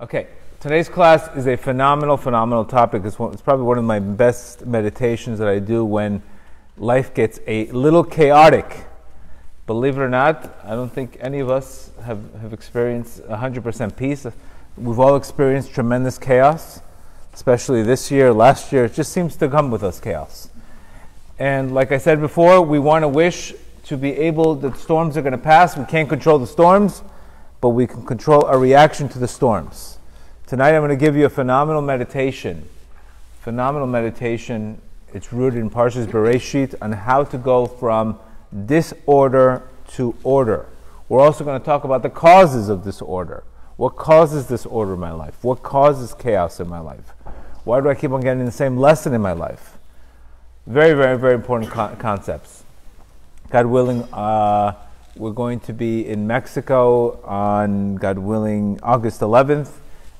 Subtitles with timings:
[0.00, 0.28] Okay,
[0.60, 3.02] today's class is a phenomenal, phenomenal topic.
[3.04, 6.22] It's, one, it's, probably one of my best meditations that I do when
[6.76, 8.84] life gets a little chaotic.
[9.66, 14.24] Believe it or not, I don't think any of us have, have experienced 100% peace.
[14.76, 16.80] We've all experienced tremendous chaos,
[17.34, 18.84] especially this year, last year.
[18.84, 20.48] It just seems to come with us chaos.
[21.40, 23.52] And like I said before, we want to wish
[23.86, 25.76] to be able, the storms are going to pass.
[25.76, 27.02] We can't control the storms
[27.60, 29.98] but we can control our reaction to the storms.
[30.46, 32.68] Tonight I'm going to give you a phenomenal meditation.
[33.40, 34.80] Phenomenal meditation.
[35.12, 38.18] It's rooted in Parshas Bereshit on how to go from
[38.66, 40.66] disorder to order.
[41.08, 43.44] We're also going to talk about the causes of disorder.
[43.76, 45.42] What causes disorder in my life?
[45.42, 47.14] What causes chaos in my life?
[47.64, 49.78] Why do I keep on getting the same lesson in my life?
[50.66, 52.64] Very, very, very important co- concepts.
[53.50, 54.74] God willing, uh,
[55.18, 59.70] we're going to be in Mexico on, God willing, August 11th,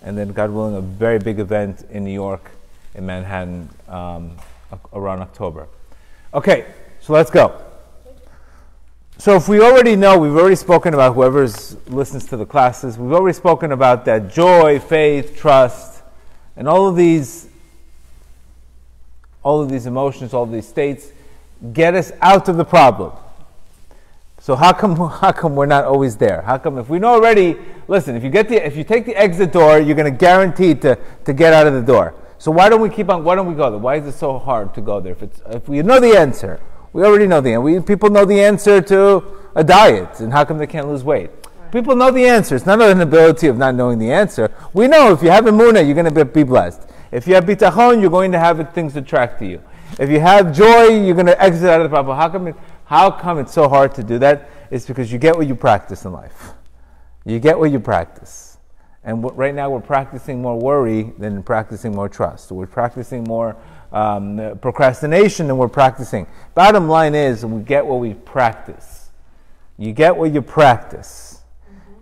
[0.02, 2.51] and then, God willing, a very big event in New York,
[2.95, 4.37] in Manhattan, um,
[4.93, 5.69] around October.
[6.35, 6.66] Okay,
[7.01, 7.63] so let's go.
[9.19, 13.13] So, if we already know, we've already spoken about whoever listens to the classes, we've
[13.13, 16.02] already spoken about that joy, faith, trust,
[16.57, 17.49] and all of these,
[19.45, 21.13] all of these emotions, all of these states
[21.73, 23.13] get us out of the problem.
[24.49, 26.41] So how come how come we're not always there?
[26.41, 27.59] How come if we know already?
[27.87, 30.74] Listen, if you get the if you take the exit door, you're going to guarantee
[30.77, 32.15] to to get out of the door.
[32.38, 33.24] So why don't we keep on?
[33.24, 33.79] Why don't we go there?
[33.79, 35.13] Why is it so hard to go there?
[35.13, 36.63] If it's if we know the answer,
[36.95, 37.60] we already know the answer.
[37.60, 39.23] We, people know the answer to
[39.54, 41.30] a diet, and how come they can't lose weight?
[41.71, 42.57] People know the answer.
[42.57, 44.51] It's not an ability of not knowing the answer.
[44.73, 46.88] We know if you have Emunah, you're going to be blessed.
[47.13, 49.60] If you have bitachon, you're going to have things attract to you.
[49.99, 52.16] If you have joy, you're going to exit out of the problem.
[52.16, 52.46] How come?
[52.46, 52.57] It,
[52.89, 54.49] how come it's so hard to do that?
[54.71, 56.53] It's because you get what you practice in life.
[57.27, 58.57] You get what you practice.
[59.05, 62.51] And right now we're practicing more worry than practicing more trust.
[62.51, 63.57] We're practicing more
[63.93, 66.27] um, procrastination than we're practicing.
[66.55, 69.10] Bottom line is, we get what we practice.
[69.77, 71.43] You get what you practice.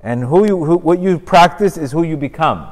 [0.02, 2.70] And who you, who, what you practice is who you become.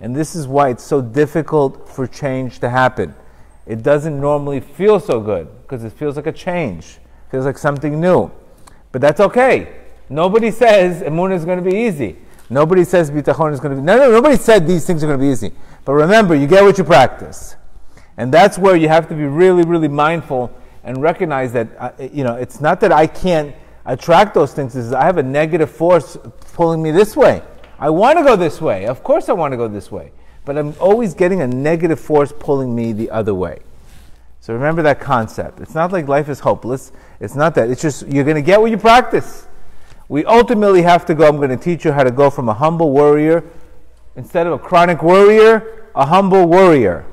[0.00, 3.16] And this is why it's so difficult for change to happen.
[3.66, 6.98] It doesn't normally feel so good because it feels like a change
[7.30, 8.30] feels like something new.
[8.92, 9.74] But that's okay.
[10.08, 12.16] Nobody says Emunah is going to be easy.
[12.50, 13.84] Nobody says Bitachon is going to be.
[13.84, 15.52] No, no, nobody said these things are going to be easy.
[15.84, 17.56] But remember, you get what you practice.
[18.16, 20.50] And that's where you have to be really, really mindful
[20.82, 24.92] and recognize that, uh, you know, it's not that I can't attract those things, it's
[24.92, 26.16] I have a negative force
[26.52, 27.42] pulling me this way.
[27.78, 28.86] I want to go this way.
[28.86, 30.12] Of course, I want to go this way.
[30.44, 33.60] But I'm always getting a negative force pulling me the other way.
[34.40, 35.60] So remember that concept.
[35.60, 36.90] It's not like life is hopeless.
[37.20, 37.70] It's not that.
[37.70, 39.46] It's just you're going to get what you practice.
[40.08, 41.28] We ultimately have to go.
[41.28, 43.44] I'm going to teach you how to go from a humble warrior,
[44.16, 47.04] instead of a chronic warrior, a humble warrior.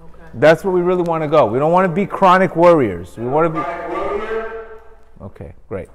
[0.00, 0.24] Okay.
[0.34, 1.46] That's where we really want to go.
[1.46, 3.16] We don't want to be chronic warriors.
[3.16, 5.24] We want to be.
[5.24, 5.88] Okay, great.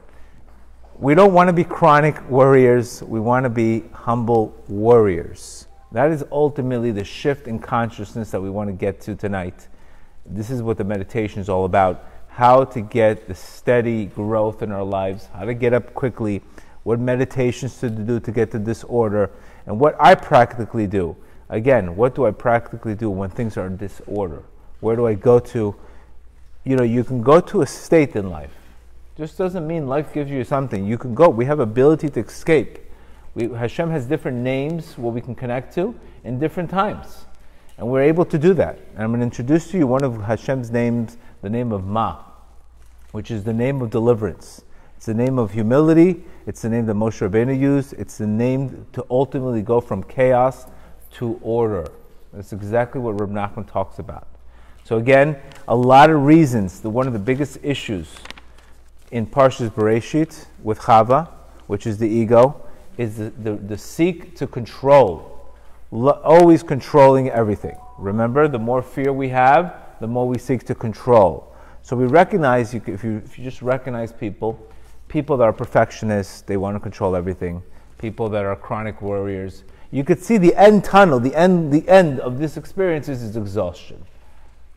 [0.98, 3.02] We don't want to be chronic warriors.
[3.04, 5.68] We want to be humble warriors.
[5.92, 9.68] That is ultimately the shift in consciousness that we want to get to tonight.
[10.26, 14.72] This is what the meditation is all about how to get the steady growth in
[14.72, 16.42] our lives, how to get up quickly,
[16.84, 19.30] what meditations to do to get to this order,
[19.66, 21.16] and what I practically do.
[21.50, 24.44] Again, what do I practically do when things are in disorder?
[24.80, 25.76] Where do I go to?
[26.64, 28.54] You know, you can go to a state in life.
[29.18, 30.86] Just doesn't mean life gives you something.
[30.86, 31.28] You can go.
[31.28, 32.80] We have ability to escape.
[33.36, 35.94] We, Hashem has different names what we can connect to
[36.24, 37.26] in different times.
[37.78, 38.80] And we're able to do that.
[38.94, 42.24] And I'm going to introduce to you one of Hashem's names, the name of Ma,
[43.12, 44.64] which is the name of deliverance.
[44.98, 46.24] It's the name of humility.
[46.46, 47.94] It's the name that Moshe Rabbeinu used.
[47.94, 50.66] It's the name to ultimately go from chaos
[51.14, 51.88] to order.
[52.34, 54.28] That's exactly what Reb Nachman talks about.
[54.84, 55.38] So again,
[55.68, 56.82] a lot of reasons.
[56.82, 58.08] The, one of the biggest issues
[59.12, 61.30] in Parshas Bereshit with Chava,
[61.68, 62.62] which is the ego,
[62.98, 65.32] is the, the, the seek to control
[65.92, 67.78] always controlling everything.
[67.98, 71.56] Remember, the more fear we have, the more we seek to control.
[71.84, 74.60] So we recognize, if you, if you just recognize people,
[75.08, 77.64] people that are perfectionists, they want to control everything.
[77.98, 82.20] People that are chronic warriors, you could see the end tunnel, the end, the end
[82.20, 84.04] of this experience is exhaustion.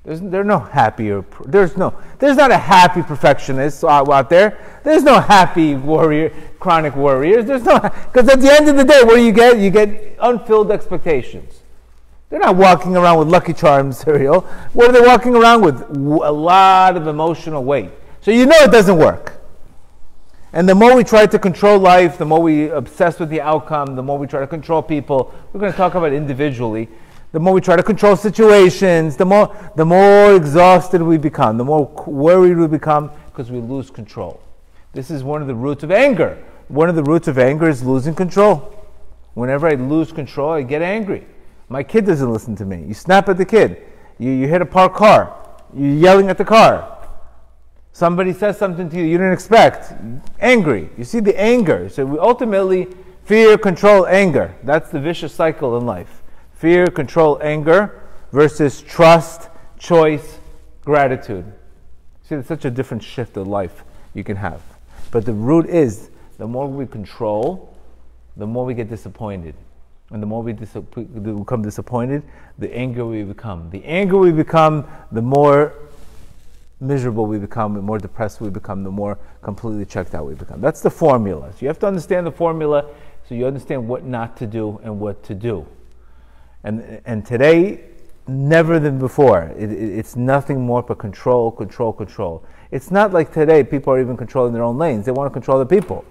[0.04, 1.24] There's, there's no happier.
[1.46, 1.94] There's no.
[2.18, 4.58] There's not a happy perfectionist out, out there.
[4.84, 6.30] There's no happy warrior,
[6.60, 7.46] chronic warriors.
[7.46, 9.58] There's no because at the end of the day, what do you get?
[9.58, 11.63] You get unfilled expectations.
[12.34, 14.40] They're not walking around with Lucky Charms cereal.
[14.72, 15.80] What are they walking around with?
[15.82, 17.92] A lot of emotional weight.
[18.22, 19.40] So you know it doesn't work.
[20.52, 23.94] And the more we try to control life, the more we obsess with the outcome,
[23.94, 25.32] the more we try to control people.
[25.52, 26.88] We're going to talk about individually.
[27.30, 31.64] The more we try to control situations, the more, the more exhausted we become, the
[31.64, 34.42] more worried we become because we lose control.
[34.92, 36.42] This is one of the roots of anger.
[36.66, 38.74] One of the roots of anger is losing control.
[39.34, 41.28] Whenever I lose control, I get angry.
[41.68, 42.84] My kid doesn't listen to me.
[42.86, 43.82] You snap at the kid.
[44.18, 45.36] You, you hit a parked car.
[45.74, 46.90] You're yelling at the car.
[47.92, 49.92] Somebody says something to you you didn't expect.
[50.40, 50.90] Angry.
[50.98, 51.88] You see the anger.
[51.88, 52.88] So we ultimately
[53.24, 54.54] fear, control, anger.
[54.64, 56.22] That's the vicious cycle in life.
[56.54, 58.02] Fear, control, anger
[58.32, 60.38] versus trust, choice,
[60.84, 61.44] gratitude.
[62.24, 64.60] See, it's such a different shift of life you can have.
[65.10, 67.76] But the root is the more we control,
[68.36, 69.54] the more we get disappointed.
[70.14, 72.22] And the more we dis- become disappointed,
[72.58, 73.68] the angrier we become.
[73.70, 75.74] The angrier we become, the more
[76.78, 80.60] miserable we become, the more depressed we become, the more completely checked out we become.
[80.60, 81.50] That's the formula.
[81.50, 82.86] So you have to understand the formula
[83.28, 85.66] so you understand what not to do and what to do.
[86.62, 87.80] And, and today,
[88.28, 92.44] never than before, it, it, it's nothing more but control, control, control.
[92.70, 95.06] It's not like today people are even controlling their own lanes.
[95.06, 96.04] They want to control the people.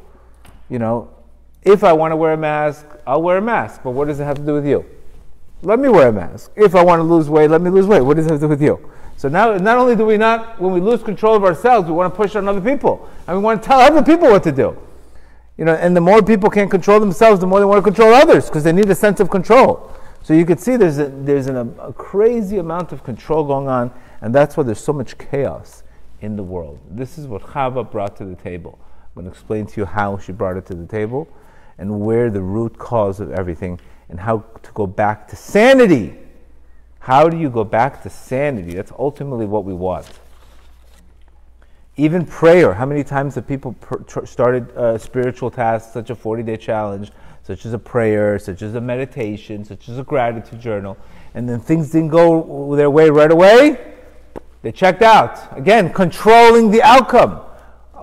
[0.69, 1.09] You know,
[1.65, 3.81] if I want to wear a mask, I'll wear a mask.
[3.83, 4.85] But what does it have to do with you?
[5.61, 6.51] Let me wear a mask.
[6.55, 8.01] If I want to lose weight, let me lose weight.
[8.01, 8.89] What does it have to do with you?
[9.15, 12.13] So now, not only do we not, when we lose control of ourselves, we want
[12.13, 13.09] to push on other people.
[13.27, 14.77] And we want to tell other people what to do.
[15.57, 18.13] You know, and the more people can't control themselves, the more they want to control
[18.13, 19.91] others because they need a sense of control.
[20.23, 23.91] So you can see there's, a, there's an, a crazy amount of control going on,
[24.21, 25.83] and that's why there's so much chaos
[26.21, 26.79] in the world.
[26.89, 28.79] This is what Chava brought to the table.
[28.81, 31.27] I'm going to explain to you how she brought it to the table
[31.83, 33.77] and where the root cause of everything
[34.07, 36.17] and how to go back to sanity.
[36.99, 38.75] How do you go back to sanity?
[38.75, 40.07] That's ultimately what we want.
[41.97, 42.73] Even prayer.
[42.73, 47.11] How many times have people pr- started uh, spiritual tasks, such a 40 day challenge,
[47.43, 50.97] such as a prayer, such as a meditation, such as a gratitude journal,
[51.33, 53.93] and then things didn't go their way right away?
[54.61, 55.57] They checked out.
[55.57, 57.41] Again, controlling the outcome.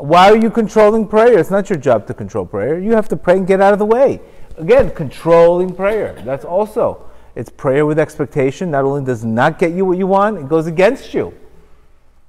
[0.01, 1.39] Why are you controlling prayer?
[1.39, 2.79] It's not your job to control prayer.
[2.79, 4.21] You have to pray and get out of the way.
[4.57, 6.21] Again, controlling prayer.
[6.25, 7.05] That's also,
[7.35, 8.71] it's prayer with expectation.
[8.71, 11.35] Not only does not get you what you want, it goes against you.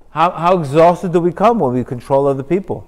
[0.09, 2.85] How, how exhausted do we come when we control other people?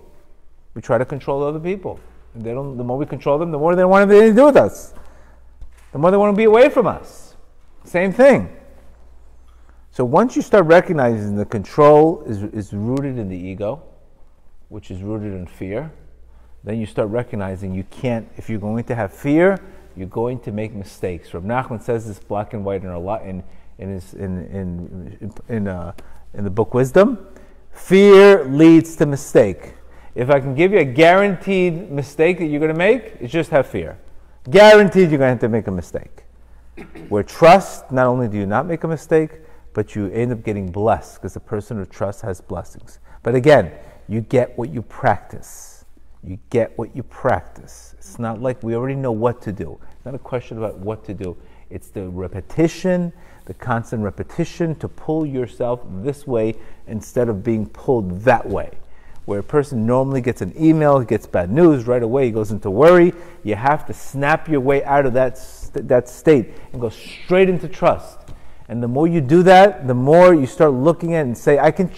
[0.73, 1.99] We try to control other people.
[2.33, 4.45] And they don't, the more we control them, the more they want anything to do
[4.45, 4.93] with us.
[5.93, 7.35] The more they want to be away from us.
[7.85, 8.53] Same thing.
[9.91, 13.83] So once you start recognizing the control is, is rooted in the ego,
[14.73, 15.91] which is rooted in fear,
[16.63, 19.59] then you start recognizing you can't, if you're going to have fear,
[19.95, 21.31] you're going to make mistakes.
[21.31, 23.43] Rab Nachman says this black and white in, a lot, in,
[23.77, 25.93] in, his, in, in, in, uh,
[26.33, 27.19] in the book Wisdom.
[27.71, 29.75] Fear leads to mistake.
[30.15, 33.51] If I can give you a guaranteed mistake that you're going to make, it's just
[33.51, 33.99] have fear.
[34.49, 36.23] Guaranteed you're going to have to make a mistake.
[37.09, 39.33] Where trust, not only do you not make a mistake,
[39.75, 42.97] but you end up getting blessed because the person of trust has blessings.
[43.21, 43.71] But again,
[44.13, 45.85] you get what you practice.
[46.23, 47.95] You get what you practice.
[47.97, 49.79] It's not like we already know what to do.
[49.91, 51.35] It's not a question about what to do.
[51.69, 53.11] It's the repetition,
[53.45, 56.55] the constant repetition to pull yourself this way
[56.87, 58.71] instead of being pulled that way.
[59.25, 62.69] Where a person normally gets an email, gets bad news, right away he goes into
[62.69, 63.13] worry.
[63.43, 65.39] You have to snap your way out of that,
[65.73, 68.19] that state and go straight into trust.
[68.69, 71.71] And the more you do that, the more you start looking at and say, I
[71.71, 71.91] can,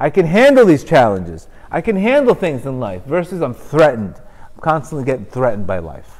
[0.00, 1.48] I can handle these challenges.
[1.70, 4.16] I can handle things in life versus I'm threatened.
[4.16, 6.18] I'm constantly getting threatened by life.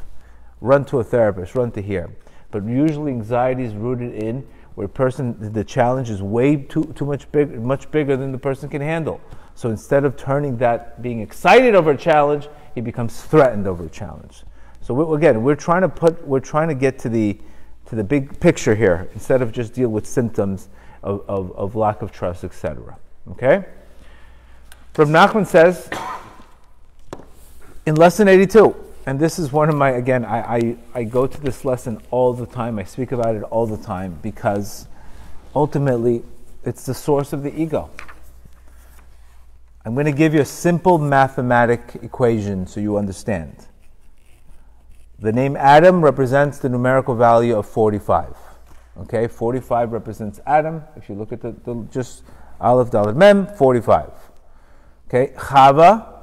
[0.60, 2.10] Run to a therapist, run to here.
[2.50, 7.30] But usually anxiety is rooted in where person, the challenge is way too, too much,
[7.32, 9.20] big, much bigger than the person can handle.
[9.54, 13.88] So instead of turning that, being excited over a challenge, he becomes threatened over a
[13.88, 14.44] challenge.
[14.80, 17.38] So we, again, we're trying to put, we're trying to get to the,
[17.90, 20.68] to the big picture here instead of just deal with symptoms
[21.02, 22.96] of, of, of lack of trust, etc.
[23.32, 23.64] Okay?
[24.96, 25.90] Rab Nachman says
[27.86, 31.40] in lesson 82, and this is one of my, again, I, I, I go to
[31.40, 34.86] this lesson all the time, I speak about it all the time because
[35.56, 36.22] ultimately
[36.64, 37.90] it's the source of the ego.
[39.84, 43.66] I'm going to give you a simple mathematic equation so you understand.
[45.20, 48.34] The name Adam represents the numerical value of 45.
[49.00, 50.82] Okay, 45 represents Adam.
[50.96, 52.24] If you look at the, the just
[52.58, 54.12] Aleph Dalet Mem, 45.
[55.08, 56.20] Okay, Chava,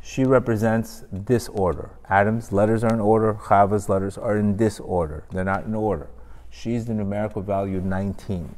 [0.00, 1.90] she represents disorder.
[2.08, 5.24] Adam's letters are in order, Chava's letters are in disorder.
[5.32, 6.08] They're not in order.
[6.48, 8.54] She's the numerical value 19.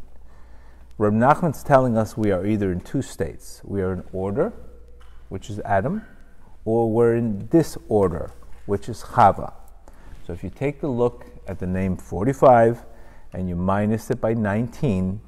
[0.99, 3.63] Reb Nachman's telling us we are either in two states.
[3.65, 4.53] We are in order,
[5.31, 6.05] which is Adam,
[6.67, 8.33] or we're in disorder,
[8.67, 9.55] which is Chava.
[10.29, 12.85] So if you take a look at the name 45
[13.33, 15.23] and you minus it by 19,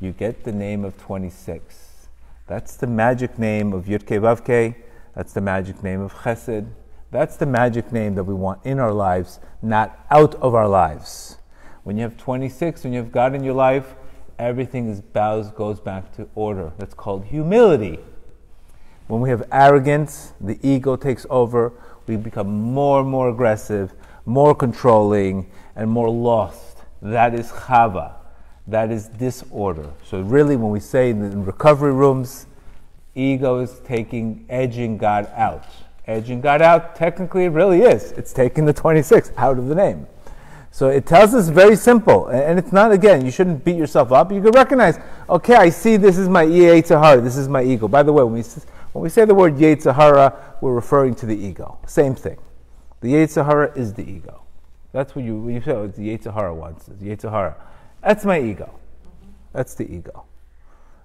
[0.00, 2.08] you get the name of 26.
[2.46, 4.74] That's the magic name of Yudke Vavke.
[5.14, 6.66] That's the magic name of Chesed.
[7.10, 11.36] That's the magic name that we want in our lives, not out of our lives.
[11.84, 13.96] When you have 26, when you have God in your life,
[14.38, 16.72] everything is bows goes back to order.
[16.78, 17.98] That's called humility.
[19.08, 21.74] When we have arrogance, the ego takes over.
[22.06, 23.92] We become more and more aggressive,
[24.28, 26.78] more controlling, and more lost.
[27.00, 28.12] That is chava.
[28.66, 29.90] That is disorder.
[30.04, 32.46] So really, when we say in, recovery rooms,
[33.14, 35.64] ego is taking edging God out.
[36.06, 38.12] Edging God out, technically, it really is.
[38.12, 40.06] It's taking the 26 out of the name.
[40.70, 43.24] So it tells us very simple, and it's not again.
[43.24, 44.30] You shouldn't beat yourself up.
[44.30, 44.98] You can recognize,
[45.30, 47.88] okay, I see this is my Yetzirah, this is my ego.
[47.88, 48.42] By the way, when we
[48.92, 51.78] when we say the word Yetzirah, we're referring to the ego.
[51.86, 52.36] Same thing.
[53.00, 54.42] The Yetzirah is the ego.
[54.92, 56.86] That's what you you say oh, the Yetzirah wants.
[56.86, 57.54] The Yetzirah,
[58.02, 58.78] that's my ego.
[59.52, 60.24] That's the ego.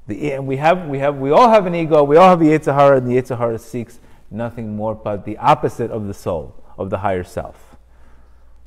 [0.08, 2.04] The, and we have we have we all have an ego.
[2.04, 4.00] We all have a Yetzirah, and the Yetzirah seeks
[4.32, 7.76] nothing more but the opposite of the soul of the higher self.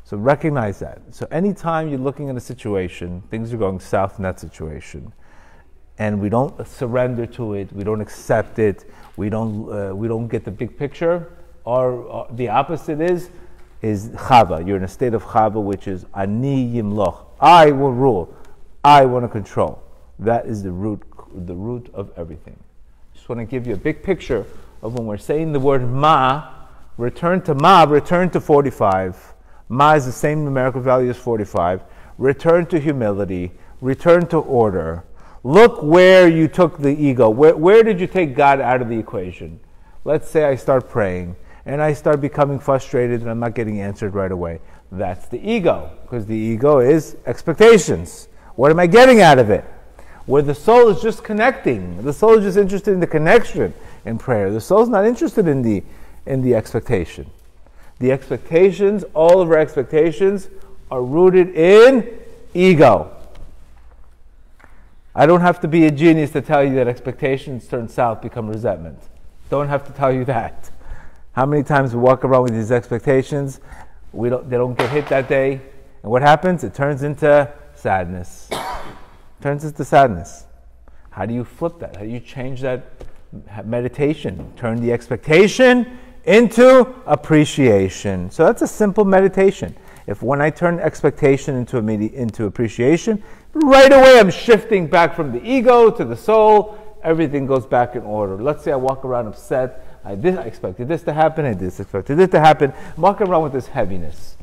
[0.04, 1.02] So recognize that.
[1.11, 5.12] So anytime you're looking at a situation, things are going south in that situation,
[5.99, 10.28] and we don't surrender to it, we don't accept it, we don't uh, we don't
[10.28, 11.36] get the big picture.
[11.67, 13.29] Or, or, uh, the opposite is
[13.83, 14.67] is chava.
[14.67, 17.27] You're in a state of chava, which is ani yimloch.
[17.41, 18.35] I will rule.
[18.85, 19.83] I want to control.
[20.21, 21.03] That is the root
[21.35, 22.57] the root of everything.
[23.13, 24.47] Just want to give you a big picture
[24.81, 26.53] of when we're saying the word ma.
[26.97, 27.83] Return to ma.
[27.83, 29.35] Return to forty-five
[29.69, 31.83] Ma is the same numerical value as 45.
[32.19, 33.51] Return to humility.
[33.81, 35.03] Return to order.
[35.43, 37.29] Look where you took the ego.
[37.29, 39.59] Where, where did you take God out of the equation?
[40.05, 41.35] Let's say I start praying
[41.67, 44.61] and I start becoming frustrated and I'm not getting answered right away.
[44.93, 48.29] That's the ego, because the ego is expectations.
[48.55, 49.65] What am I getting out of it?
[50.27, 52.03] Where the soul is just connecting.
[52.03, 54.51] The soul is just interested in the connection in prayer.
[54.51, 55.83] The soul is not interested in the,
[56.25, 57.29] in the expectation.
[57.99, 60.49] The expectations, all of our expectations,
[60.91, 62.19] are rooted in
[62.55, 63.11] ego.
[65.15, 68.49] I don't have to be a genius to tell you that expectations turn south, become
[68.49, 68.99] resentment.
[69.51, 70.71] Don't have to tell you that.
[71.37, 73.61] How many times we walk around with these expectations,
[74.14, 75.61] we don't, they don't get hit that day,
[76.02, 76.64] and what happens?
[76.64, 78.49] It turns into sadness.
[79.43, 80.47] turns into sadness.
[81.11, 81.95] How do you flip that?
[81.95, 82.87] How do you change that
[83.66, 84.50] meditation?
[84.57, 88.31] Turn the expectation into appreciation.
[88.31, 89.76] So that's a simple meditation.
[90.07, 95.47] If when I turn expectation into, into appreciation, right away I'm shifting back from the
[95.47, 96.78] ego to the soul.
[97.02, 98.43] Everything goes back in order.
[98.43, 99.86] Let's say I walk around upset.
[100.07, 101.45] I, this, I expected this to happen.
[101.45, 102.73] I this expected this to happen.
[102.97, 104.37] Walking around with this heaviness,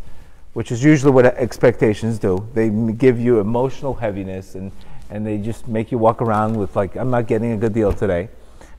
[0.52, 2.46] which is usually what expectations do.
[2.54, 4.74] They give you emotional heaviness and,
[5.10, 7.94] and they just make you walk around with like, I'm not getting a good deal
[7.94, 8.28] today.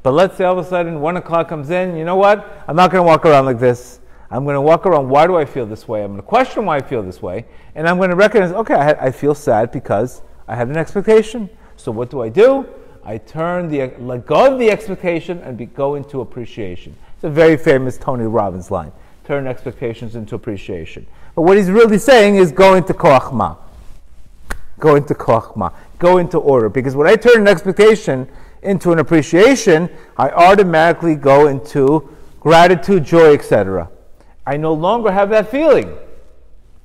[0.03, 2.65] But let's say all of a sudden one o'clock comes in, you know what?
[2.69, 4.01] I'm not going to walk around like this.
[4.31, 6.03] I'm going to walk around, why do I feel this way?
[6.03, 7.47] I'm going to question why I feel this way.
[7.75, 11.49] And I'm going to recognize, okay, I, I feel sad because I had an expectation.
[11.77, 12.67] So what do I do?
[13.05, 16.97] I turn the, let go of the expectation and be, go into appreciation.
[17.15, 18.93] It's a very famous Tony Robbins line.
[19.25, 21.07] Turn expectations into appreciation.
[21.35, 23.59] But what he's really saying is go into koachma.
[24.79, 25.73] Go into koachma.
[25.99, 26.69] Go into order.
[26.69, 28.29] Because when I turn an expectation
[28.63, 32.09] into an appreciation, I automatically go into
[32.41, 33.91] gratitude, joy, etc.
[34.47, 35.95] I no longer have that feeling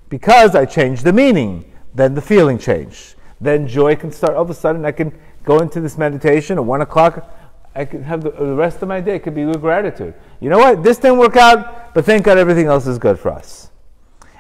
[0.10, 1.72] because I changed the meaning.
[1.94, 3.16] Then the feeling changed.
[3.42, 4.36] Then joy can start.
[4.36, 7.36] All of a sudden, I can go into this meditation at one o'clock.
[7.76, 10.14] I can have the, the rest of my day could be with gratitude.
[10.40, 10.84] You know what?
[10.84, 13.70] This didn't work out, but thank God everything else is good for us.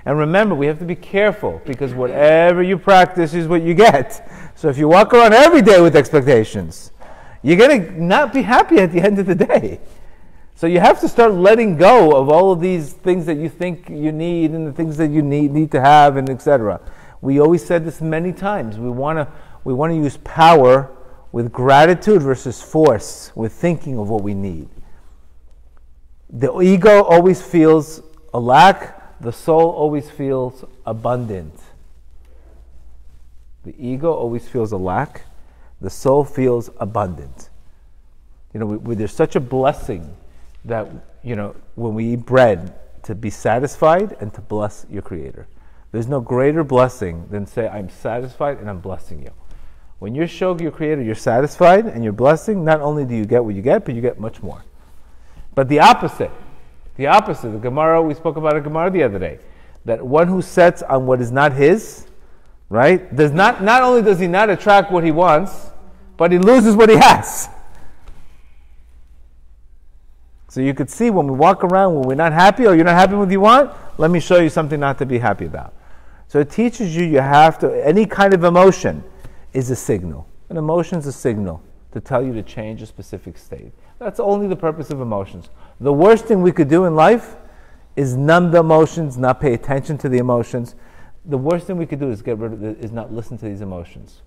[0.06, 4.27] And remember, we have to be careful because whatever you practice is what you get.
[4.56, 6.91] So if you walk around every day with expectations,
[7.41, 9.79] you're going to not be happy at the end of the day.
[10.56, 13.89] So you have to start letting go of all of these things that you think
[13.89, 16.82] you need and the things that you need need to have and etc.
[17.22, 18.77] We always said this many times.
[18.77, 19.27] We want to
[19.70, 20.90] we want to use power
[21.32, 24.68] with gratitude versus force, with thinking of what we need.
[26.28, 28.02] The ego always feels
[28.34, 31.54] a lack, the soul always feels abundant.
[33.64, 35.26] The ego always feels a lack,
[35.80, 37.52] the soul feels abundant.
[38.56, 40.18] You know, we, we, there's such a blessing
[40.66, 40.88] that,
[41.22, 42.74] you know, when we eat bread,
[43.04, 45.48] to be satisfied and to bless your Creator.
[45.92, 49.32] There's no greater blessing than say, I'm satisfied and I'm blessing you.
[50.00, 53.44] When you show your Creator you're satisfied and you're blessing, not only do you get
[53.44, 54.63] what you get, but you get much more.
[55.56, 56.32] But the opposite,
[56.98, 57.50] The opposite.
[57.51, 59.39] The Gemara, we spoke about a Gemara the other day.
[59.86, 62.08] That one who sets on what is not his,
[62.70, 65.72] right, does not, not only does he not attract what he wants,
[66.18, 67.50] but he loses what he has.
[70.50, 72.96] So you could see when we walk around, when we're not happy or you're not
[72.96, 75.74] happy with what you want, let me show you something not to be happy about.
[76.27, 79.03] So it teaches you you have to, any kind of emotion
[79.53, 80.27] is a signal.
[80.50, 83.72] An emotion is a signal to tell you to change a specific state.
[83.98, 85.50] That's only the purpose of emotions.
[85.79, 87.36] The worst thing we could do in life
[87.96, 90.75] is numb the emotions, not pay attention to the emotions.
[91.25, 93.46] The worst thing we could do is get rid of the, is not listen to
[93.46, 94.22] these emotions.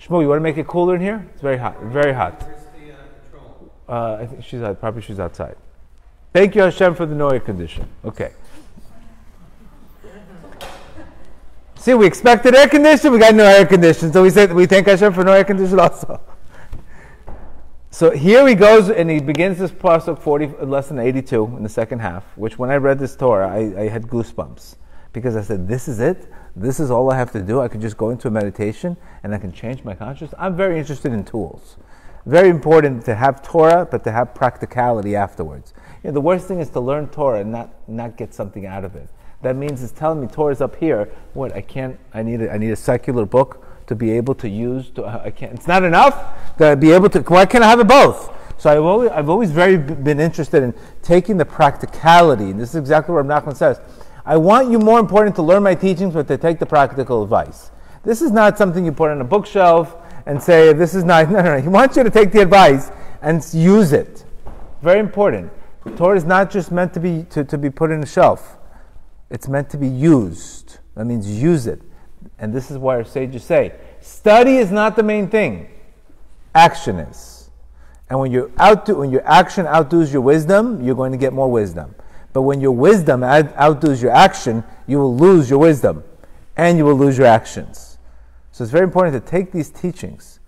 [0.00, 1.26] Shmuel, you want to make it cooler in here?
[1.32, 1.80] It's very hot.
[1.82, 2.48] Very hot.
[3.88, 5.56] Uh, I think she's out, probably she's outside.
[6.32, 7.86] Thank you, Hashem, for the no air condition.
[8.04, 8.32] Okay.
[11.82, 14.12] See, we expected air conditioning, we got no air conditioning.
[14.12, 16.20] So we said we thank Hashem for no air conditioning also.
[17.90, 21.98] So here he goes and he begins this pasuk 40, lesson 82 in the second
[21.98, 24.76] half, which when I read this Torah, I, I had goosebumps
[25.12, 26.32] because I said, This is it.
[26.54, 27.60] This is all I have to do.
[27.60, 30.38] I can just go into a meditation and I can change my consciousness.
[30.38, 31.76] I'm very interested in tools.
[32.24, 35.74] Very important to have Torah, but to have practicality afterwards.
[36.04, 38.84] You know, the worst thing is to learn Torah and not, not get something out
[38.84, 39.08] of it.
[39.42, 41.08] That means it's telling me Torah's up here.
[41.34, 41.98] What I can't.
[42.14, 42.42] I need.
[42.42, 44.90] A, I need a secular book to be able to use.
[44.90, 45.52] To, I can't.
[45.52, 47.20] It's not enough to be able to.
[47.20, 48.32] Why can't I have it both?
[48.56, 50.72] So I've always, I've always very been interested in
[51.02, 52.50] taking the practicality.
[52.50, 53.80] And this is exactly what Nachman says.
[54.24, 57.72] I want you more important to learn my teachings, but to take the practical advice.
[58.04, 59.96] This is not something you put on a bookshelf
[60.26, 61.60] and say, this is not, no, no, no.
[61.60, 64.24] He wants you to take the advice and use it.
[64.80, 65.50] Very important.
[65.96, 68.56] Torah is not just meant to be, to, to be put in a shelf.
[69.32, 70.78] It's meant to be used.
[70.94, 71.80] That means use it.
[72.38, 75.68] And this is why our sages say study is not the main thing,
[76.54, 77.50] action is.
[78.10, 81.50] And when, you outdo, when your action outdoes your wisdom, you're going to get more
[81.50, 81.94] wisdom.
[82.34, 86.04] But when your wisdom outdoes your action, you will lose your wisdom
[86.56, 87.96] and you will lose your actions.
[88.50, 90.40] So it's very important to take these teachings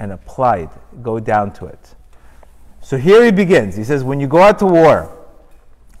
[0.00, 0.70] and apply it,
[1.02, 1.94] go down to it.
[2.80, 3.76] So here he begins.
[3.76, 5.15] He says, When you go out to war,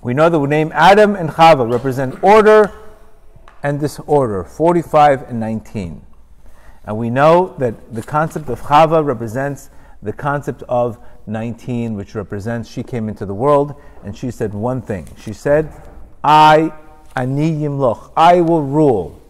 [0.02, 2.72] we know the name Adam and Chava represent order
[3.62, 6.02] and disorder, 45 and 19.
[6.84, 9.70] And we know that the concept of Chava represents
[10.02, 14.80] the concept of 19, which represents she came into the world and she said one
[14.80, 15.08] thing.
[15.18, 15.72] She said,
[16.22, 16.72] I,
[17.16, 19.20] ani yimloch, I will rule.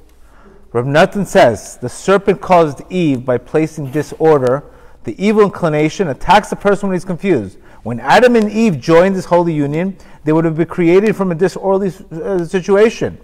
[0.73, 4.65] Rav Natan says the serpent caused Eve by placing disorder.
[5.05, 7.57] The evil inclination attacks the person when he's confused.
[7.87, 11.37] When Adam and Eve joined this holy union, they would have been created from a
[11.37, 13.17] disorderly uh, situation.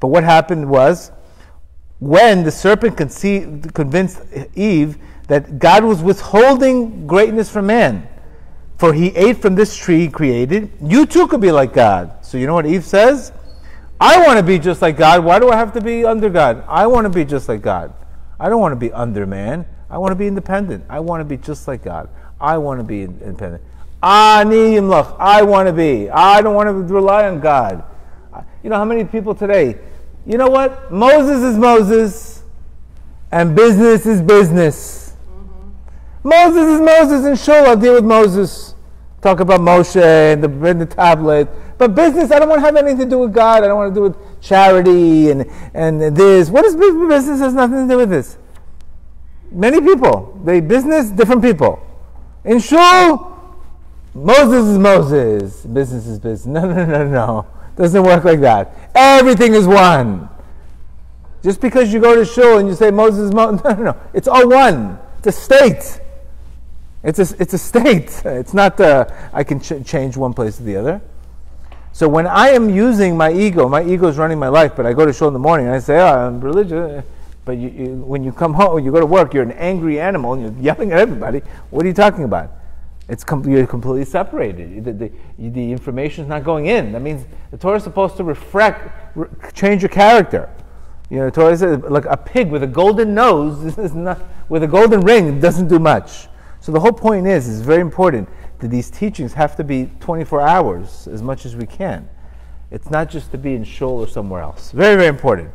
[0.00, 1.12] But what happened was,
[1.98, 4.20] when the serpent conceived, convinced
[4.54, 4.98] Eve
[5.28, 8.06] that God was withholding greatness from man,
[8.76, 12.22] for he ate from this tree created, you too could be like God.
[12.22, 13.32] So you know what Eve says?
[13.98, 15.24] I want to be just like God.
[15.24, 16.66] Why do I have to be under God?
[16.68, 17.94] I want to be just like God.
[18.38, 19.64] I don't want to be under man.
[19.88, 20.84] I want to be independent.
[20.90, 22.10] I want to be just like God.
[22.38, 23.62] I want to be independent.
[24.02, 25.16] Ani yimlach.
[25.18, 26.10] I want to be.
[26.10, 27.84] I don't want to rely on God.
[28.62, 29.78] You know how many people today,
[30.24, 30.92] you know what?
[30.92, 32.42] Moses is Moses,
[33.32, 35.16] and business is business.
[35.26, 36.28] Mm-hmm.
[36.28, 38.74] Moses is Moses, and sure, I'll deal with Moses.
[39.20, 41.48] Talk about Moshe and the, and the tablet.
[41.78, 43.64] But business, I don't want to have anything to do with God.
[43.64, 46.48] I don't want to do with charity and, and this.
[46.48, 47.08] What is business?
[47.08, 48.38] Business has nothing to do with this.
[49.50, 51.84] Many people, they business, different people.
[52.44, 53.31] In shul,
[54.14, 56.46] Moses is Moses, business is business.
[56.46, 57.10] No, no, no, no.
[57.10, 57.46] No.
[57.76, 58.74] Doesn't work like that.
[58.94, 60.28] Everything is one.
[61.42, 63.96] Just because you go to shul and you say Moses is Moses, no, no, no.
[64.12, 64.98] It's all one.
[65.18, 66.00] It's a state.
[67.02, 68.22] It's a, it's a state.
[68.24, 71.00] It's not uh, I can ch- change one place to the other.
[71.92, 74.92] So when I am using my ego, my ego is running my life, but I
[74.92, 77.04] go to shul in the morning and I say, oh, I'm religious.
[77.44, 80.34] But you, you, when you come home, you go to work, you're an angry animal
[80.34, 81.42] and you're yelling at everybody.
[81.70, 82.50] What are you talking about?
[83.08, 84.84] It's com- you're completely separated.
[84.84, 85.12] The, the,
[85.50, 86.92] the information is not going in.
[86.92, 90.48] That means the Torah is supposed to reflect, re- change your character.
[91.10, 94.68] You know, the Torah says like a pig with a golden nose, not, with a
[94.68, 96.28] golden ring, doesn't do much.
[96.60, 98.28] So the whole point is, it's very important
[98.60, 102.08] that these teachings have to be 24 hours as much as we can.
[102.70, 104.70] It's not just to be in shul or somewhere else.
[104.70, 105.50] Very, very important.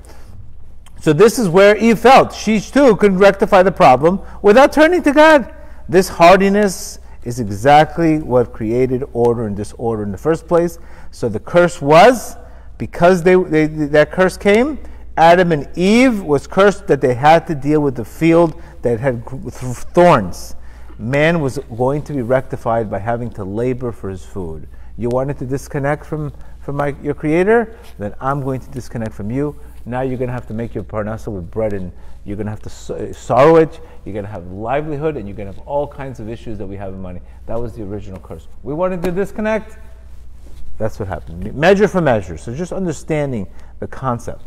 [1.00, 2.34] So this is where Eve felt.
[2.34, 5.54] She too could rectify the problem without turning to God.
[5.88, 10.80] This hardiness is exactly what created order and disorder in the first place.
[11.12, 12.38] So the curse was,
[12.78, 14.80] because they, they, that curse came,
[15.18, 19.26] Adam and Eve was cursed that they had to deal with the field that had
[19.26, 20.56] thorns.
[20.98, 24.66] Man was going to be rectified by having to labor for his food.
[24.96, 27.78] You wanted to disconnect from, from my, your creator?
[27.98, 29.60] Then I'm going to disconnect from you.
[29.86, 31.92] Now you're going to have to make your parnasa with bread and
[32.28, 33.80] you're going to have to uh, sorrow it.
[34.04, 36.68] You're going to have livelihood and you're going to have all kinds of issues that
[36.68, 37.22] we have in money.
[37.46, 38.50] That was the original curse.
[38.64, 39.78] We wanted to disconnect.
[40.78, 41.56] That's what happened.
[41.56, 42.38] Measure for measure.
[42.38, 43.48] So just understanding
[43.80, 44.44] the concept.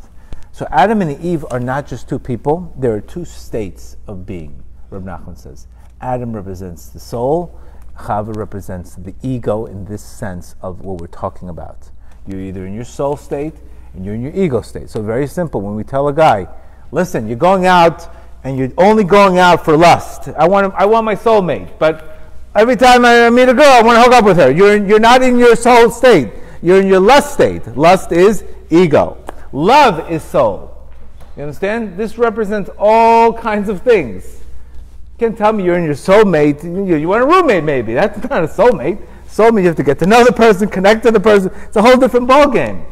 [0.53, 4.63] So Adam and Eve are not just two people, there are two states of being,
[4.91, 5.67] Reb Nachman says.
[6.03, 7.59] Adam represents the soul,
[7.97, 11.91] Chava represents the ego in this sense of what we're talking about.
[12.27, 13.55] You're either in your soul state
[13.95, 14.91] and you're in your ego state.
[14.91, 15.61] So very simple.
[15.63, 16.47] When we tell a guy,
[16.93, 18.09] listen, you're going out
[18.45, 20.29] and you're only going out for lust.
[20.29, 22.19] I want, I want my soulmate, but
[22.55, 24.51] every time I meet a girl, I want to hook up with her.
[24.51, 26.33] You're, you're not in your soul state.
[26.63, 27.67] You're in your lust state.
[27.77, 29.17] Lust is ego.
[29.53, 30.89] Love is soul.
[31.37, 31.97] You understand?
[31.97, 34.25] This represents all kinds of things.
[34.35, 36.63] You can't tell me you're in your soulmate.
[36.63, 37.95] You, you want a roommate, maybe.
[37.95, 39.01] That's not a soulmate.
[39.27, 41.53] Soulmate, you have to get to know the person, connect to the person.
[41.65, 42.85] It's a whole different ballgame.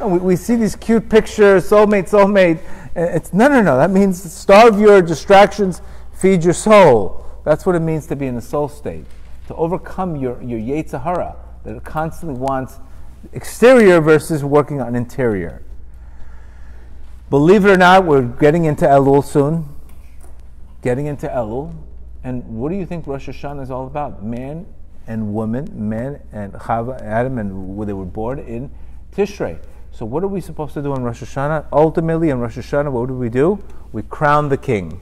[0.00, 2.60] We, we see these cute pictures, soulmate, soulmate.
[3.00, 3.78] Eh, it's no, no, no.
[3.78, 5.80] That means starve your distractions,
[6.12, 7.24] feed your soul.
[7.44, 9.06] That's what it means to be in the soul state.
[9.48, 11.34] To overcome your, your Yetzer Hara
[11.64, 12.78] that it constantly wants
[13.32, 15.62] exterior versus working on interior.
[17.30, 19.66] Believe it or not, we're getting into Elul soon.
[20.82, 21.74] Getting into Elul.
[22.22, 24.22] And what do you think Rosh Hashanah is all about?
[24.22, 24.66] Man
[25.06, 28.70] and woman, man and Chava, Adam, and where they were born in
[29.12, 29.58] Tishrei.
[29.92, 31.66] So what are we supposed to do in Rosh Hashanah?
[31.72, 33.62] Ultimately, in Rosh Hashanah, what do we do?
[33.92, 35.00] We crown the king.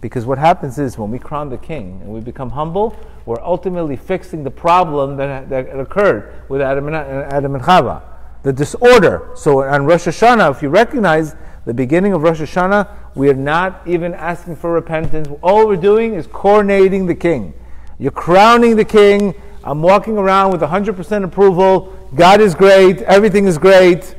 [0.00, 2.96] Because what happens is when we crown the king and we become humble,
[3.26, 8.02] we're ultimately fixing the problem that, that occurred with Adam and, Adam and Chava,
[8.44, 9.30] the disorder.
[9.34, 13.82] So on Rosh Hashanah, if you recognize the beginning of Rosh Hashanah, we are not
[13.86, 15.28] even asking for repentance.
[15.42, 17.52] All we're doing is coronating the king.
[17.98, 19.34] You're crowning the king.
[19.64, 21.92] I'm walking around with 100% approval.
[22.14, 23.02] God is great.
[23.02, 24.14] Everything is great.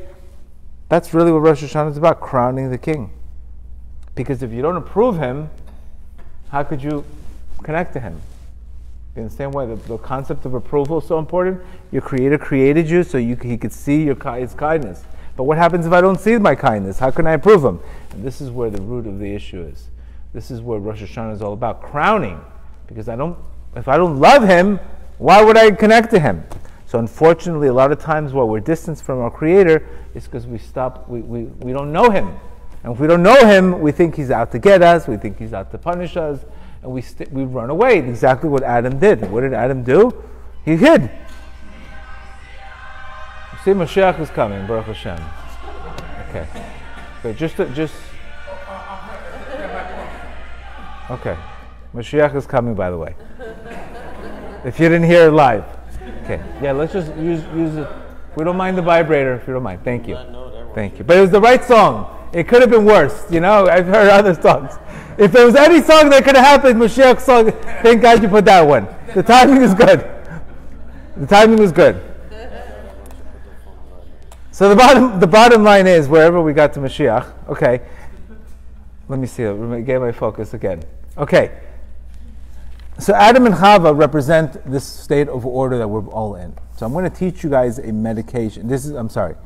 [0.90, 3.12] That's really what Rosh Hashanah is about, crowning the king.
[4.16, 5.48] Because if you don't approve him,
[6.48, 7.04] how could you
[7.62, 8.20] connect to him?
[9.14, 11.62] You understand why the, the concept of approval is so important?
[11.92, 15.04] Your creator created you so you, he could see your, his kindness.
[15.36, 16.98] But what happens if I don't see my kindness?
[16.98, 17.78] How can I approve him?
[18.10, 19.90] And this is where the root of the issue is.
[20.32, 22.40] This is where Rosh Hashanah is all about crowning.
[22.88, 23.38] Because I don't,
[23.76, 24.80] if I don't love him,
[25.18, 26.42] why would I connect to him?
[26.86, 30.58] So unfortunately, a lot of times while we're distanced from our Creator, it's because we
[30.58, 32.36] stop, we, we, we don't know Him.
[32.82, 35.38] And if we don't know Him, we think He's out to get us, we think
[35.38, 36.44] He's out to punish us,
[36.82, 37.98] and we, st- we run away.
[37.98, 39.30] Exactly what Adam did.
[39.30, 40.24] What did Adam do?
[40.64, 41.10] He hid.
[43.64, 45.18] See, Mashiach is coming, Baruch Hashem.
[46.28, 46.48] Okay.
[47.18, 47.94] Okay, just, to, just.
[51.10, 51.36] Okay.
[51.94, 53.14] Mashiach is coming, by the way.
[54.64, 55.64] If you didn't hear it live.
[56.24, 56.40] Okay.
[56.62, 57.88] Yeah, let's just use use it.
[58.36, 59.82] We don't mind the vibrator if you don't mind.
[59.84, 60.16] Thank you.
[60.74, 61.04] Thank you.
[61.04, 62.16] But it was the right song.
[62.32, 63.26] It could have been worse.
[63.30, 64.78] You know, I've heard other songs.
[65.18, 67.50] If there was any song that could have happened, Mashiach's song,
[67.82, 68.86] thank God you put that one.
[69.14, 70.08] The timing is good.
[71.16, 72.00] The timing was good.
[74.52, 77.80] So the bottom, the bottom line is wherever we got to Mashiach, okay,
[79.08, 79.42] let me see,
[79.82, 80.82] get my focus again.
[81.16, 81.58] Okay,
[83.02, 86.54] so Adam and Chava represent this state of order that we're all in.
[86.76, 88.66] So I'm going to teach you guys a medication.
[88.66, 89.36] This is, I'm sorry,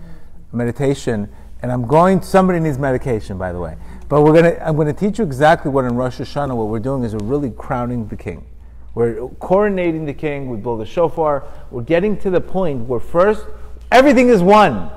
[0.52, 1.28] meditation,
[1.62, 2.22] and I'm going.
[2.22, 3.76] Somebody needs medication, by the way.
[4.08, 4.66] But we're going to.
[4.66, 6.56] I'm going to teach you exactly what in Rosh Hashanah.
[6.56, 8.46] What we're doing is we're really crowning the king.
[8.94, 10.48] We're coronating the king.
[10.48, 11.44] We blow the shofar.
[11.70, 13.44] We're getting to the point where first
[13.90, 14.90] everything is one.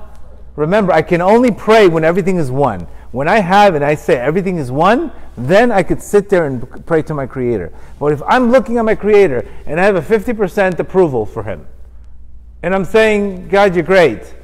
[0.54, 2.86] Remember, I can only pray when everything is one.
[3.10, 5.12] When I have and I say everything is one,
[5.46, 7.72] then I could sit there and pray to my Creator.
[7.98, 11.66] But if I'm looking at my Creator and I have a 50% approval for Him,
[12.62, 14.34] and I'm saying, God, you're great,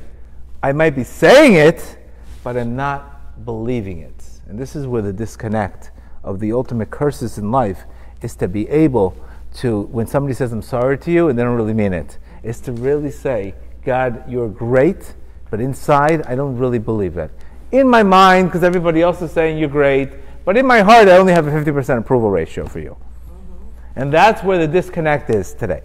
[0.63, 1.99] I might be saying it,
[2.43, 4.25] but I'm not believing it.
[4.47, 5.91] And this is where the disconnect
[6.23, 7.85] of the ultimate curses in life
[8.23, 9.17] is to be able
[9.55, 12.61] to, when somebody says, I'm sorry to you, and they don't really mean it, is
[12.63, 13.55] to really say,
[13.85, 15.15] God, you're great,
[15.51, 17.31] but inside, I don't really believe it
[17.75, 20.09] in my mind, because everybody else is saying you're great,
[20.45, 22.97] but in my heart, I only have a 50% approval ratio for you.
[22.97, 24.01] Mm-hmm.
[24.01, 25.83] And that's where the disconnect is today.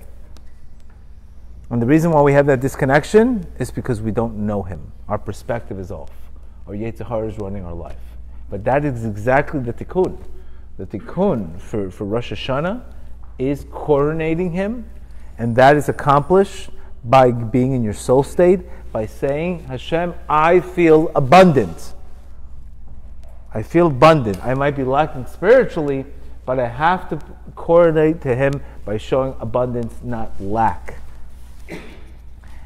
[1.69, 4.91] And the reason why we have that disconnection is because we don't know Him.
[5.07, 6.11] Our perspective is off.
[6.67, 7.97] Our Yetzer Hara is running our life.
[8.49, 10.17] But that is exactly the tikkun.
[10.77, 12.81] The tikkun for, for Rosh Hashanah
[13.37, 14.89] is coronating Him,
[15.37, 16.71] and that is accomplished
[17.03, 21.93] by being in your soul state, by saying, Hashem, I feel abundant.
[23.53, 24.43] I feel abundant.
[24.43, 26.05] I might be lacking spiritually,
[26.45, 27.19] but I have to
[27.55, 30.99] coordinate to Him by showing abundance, not lack.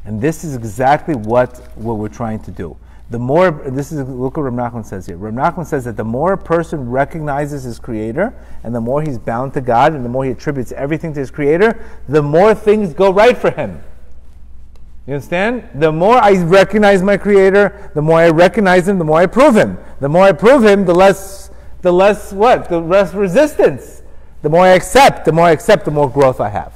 [0.06, 2.76] And this is exactly what, what we're trying to do.
[3.10, 5.18] The more, this is, look what Ram Nachman says here.
[5.18, 9.18] Ram Nachman says that the more a person recognizes his creator, and the more he's
[9.18, 12.94] bound to God, and the more he attributes everything to his creator, the more things
[12.94, 13.82] go right for him.
[15.06, 15.68] You understand?
[15.76, 19.56] The more I recognize my creator, the more I recognize him, the more I prove
[19.56, 19.78] him.
[20.00, 22.70] The more I prove him, the less, the less what?
[22.70, 24.02] The less resistance.
[24.42, 26.74] The more I accept, the more I accept, the more growth I have.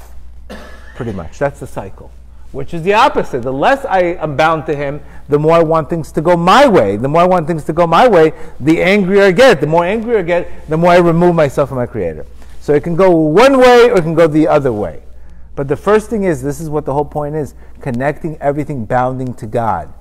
[0.95, 1.39] Pretty much.
[1.39, 2.11] That's the cycle
[2.51, 3.41] which is the opposite.
[3.41, 6.67] The less I am bound to him, the more I want things to go my
[6.67, 6.97] way.
[6.97, 9.61] The more I want things to go my way, the angrier I get.
[9.61, 12.25] The more angry I get, the more I remove myself from my creator.
[12.61, 15.03] So it can go one way or it can go the other way.
[15.57, 19.33] But the first thing is this is what the whole point is connecting everything bounding
[19.33, 19.91] to God.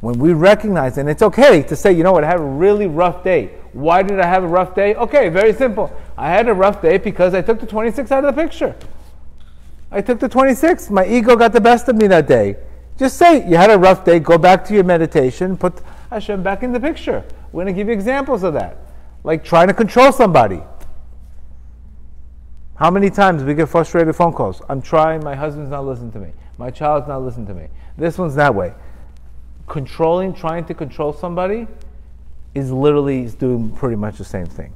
[0.00, 2.86] When we recognize, and it's okay to say, you know what, I had a really
[2.86, 3.50] rough day.
[3.74, 4.94] Why did I have a rough day?
[4.94, 5.94] Okay, very simple.
[6.16, 8.74] I had a rough day because I took the 26 out of the picture.
[9.90, 10.88] I took the 26.
[10.88, 12.56] My ego got the best of me that day.
[12.96, 14.18] Just say you had a rough day.
[14.18, 15.58] Go back to your meditation.
[15.58, 17.22] Put Hashem back in the picture.
[17.52, 18.78] We're going to give you examples of that.
[19.24, 20.62] Like trying to control somebody.
[22.76, 24.62] How many times we get frustrated phone calls?
[24.68, 26.32] I'm trying, my husband's not listening to me.
[26.58, 27.68] My child's not listening to me.
[27.98, 28.72] This one's that way.
[29.68, 31.66] Controlling, trying to control somebody
[32.54, 34.72] is literally doing pretty much the same thing.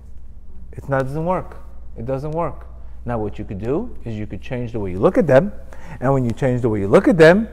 [0.72, 1.56] It doesn't work.
[1.96, 2.66] It doesn't work.
[3.06, 5.52] Now, what you could do is you could change the way you look at them,
[6.00, 7.48] and when you change the way you look at them,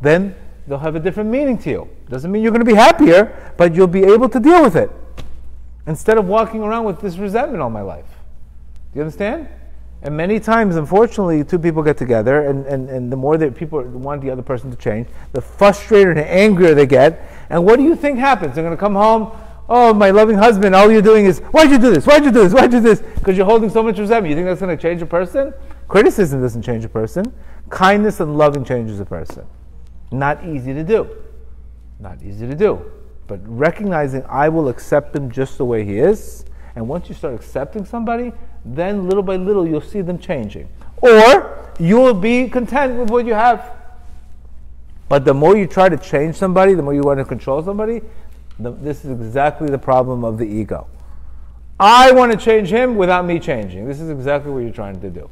[0.00, 0.34] then
[0.66, 1.88] they'll have a different meaning to you.
[2.08, 4.90] Doesn't mean you're going to be happier, but you'll be able to deal with it
[5.86, 8.08] instead of walking around with this resentment all my life.
[8.92, 9.48] Do you understand?
[10.06, 13.82] And many times, unfortunately, two people get together, and, and, and the more that people
[13.82, 17.28] want the other person to change, the frustrated and angrier they get.
[17.50, 18.54] And what do you think happens?
[18.54, 19.36] They're going to come home,
[19.68, 22.06] Oh, my loving husband, all you're doing is, why'd you do this?
[22.06, 22.52] Why'd you do this?
[22.52, 23.00] Why'd you do this?
[23.00, 24.30] Because you're holding so much resentment.
[24.30, 25.52] You think that's going to change a person?
[25.88, 27.32] Criticism doesn't change a person.
[27.68, 29.44] Kindness and loving changes a person.
[30.12, 31.10] Not easy to do.
[31.98, 32.92] Not easy to do.
[33.26, 36.44] But recognizing I will accept him just the way he is.
[36.76, 38.32] And once you start accepting somebody,
[38.74, 40.68] then little by little you'll see them changing.
[40.98, 43.72] Or you will be content with what you have.
[45.08, 48.02] But the more you try to change somebody, the more you want to control somebody,
[48.58, 50.88] the, this is exactly the problem of the ego.
[51.78, 53.86] I want to change him without me changing.
[53.86, 55.30] This is exactly what you're trying to do.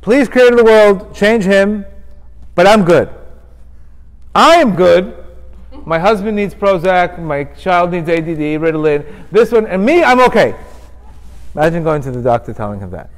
[0.00, 1.84] Please, creator of the world, change him,
[2.54, 3.10] but I'm good.
[4.34, 5.24] I am good.
[5.84, 7.18] My husband needs Prozac.
[7.18, 9.04] My child needs ADD, Ritalin.
[9.30, 10.54] This one, and me, I'm okay.
[11.54, 13.10] Imagine going to the doctor telling him that.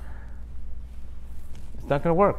[1.74, 2.38] It's not going to work.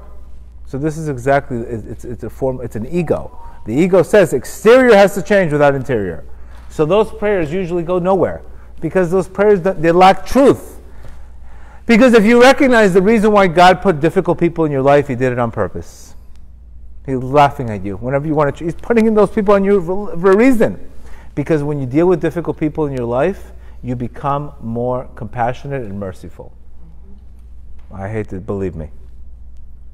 [0.68, 2.60] So this is exactly it's, it's a form.
[2.62, 3.38] It's an ego.
[3.66, 6.26] The ego says exterior has to change without interior.
[6.70, 8.42] So those prayers usually go nowhere
[8.82, 10.80] because those prayers they lack truth.
[11.86, 15.16] Because if you recognize the reason why God put difficult people in your life, He
[15.16, 16.16] did it on purpose.
[17.06, 18.66] He's laughing at you whenever you want to.
[18.66, 20.78] He's putting in those people on you for, for a reason.
[21.34, 26.00] Because when you deal with difficult people in your life, you become more compassionate and
[26.00, 26.54] merciful.
[27.92, 28.90] I hate to believe me.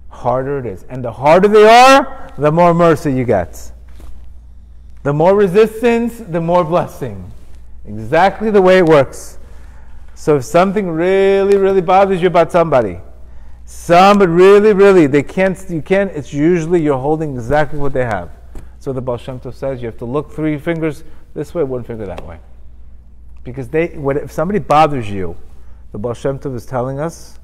[0.10, 0.84] Harder it is.
[0.84, 3.72] And the harder they are, the more mercy you get.
[5.04, 7.32] The more resistance, the more blessing.
[7.86, 9.38] Exactly the way it works.
[10.16, 13.00] So if something really, really bothers you about somebody,
[13.66, 18.30] somebody really, really, they can't, you can't, it's usually you're holding exactly what they have.
[18.80, 21.84] So the Baal Shem Tov says you have to look three fingers this way, one
[21.84, 22.40] finger that way.
[23.44, 25.36] Because they, when, if somebody bothers you,
[25.92, 27.40] the Baal Shem Tov is telling us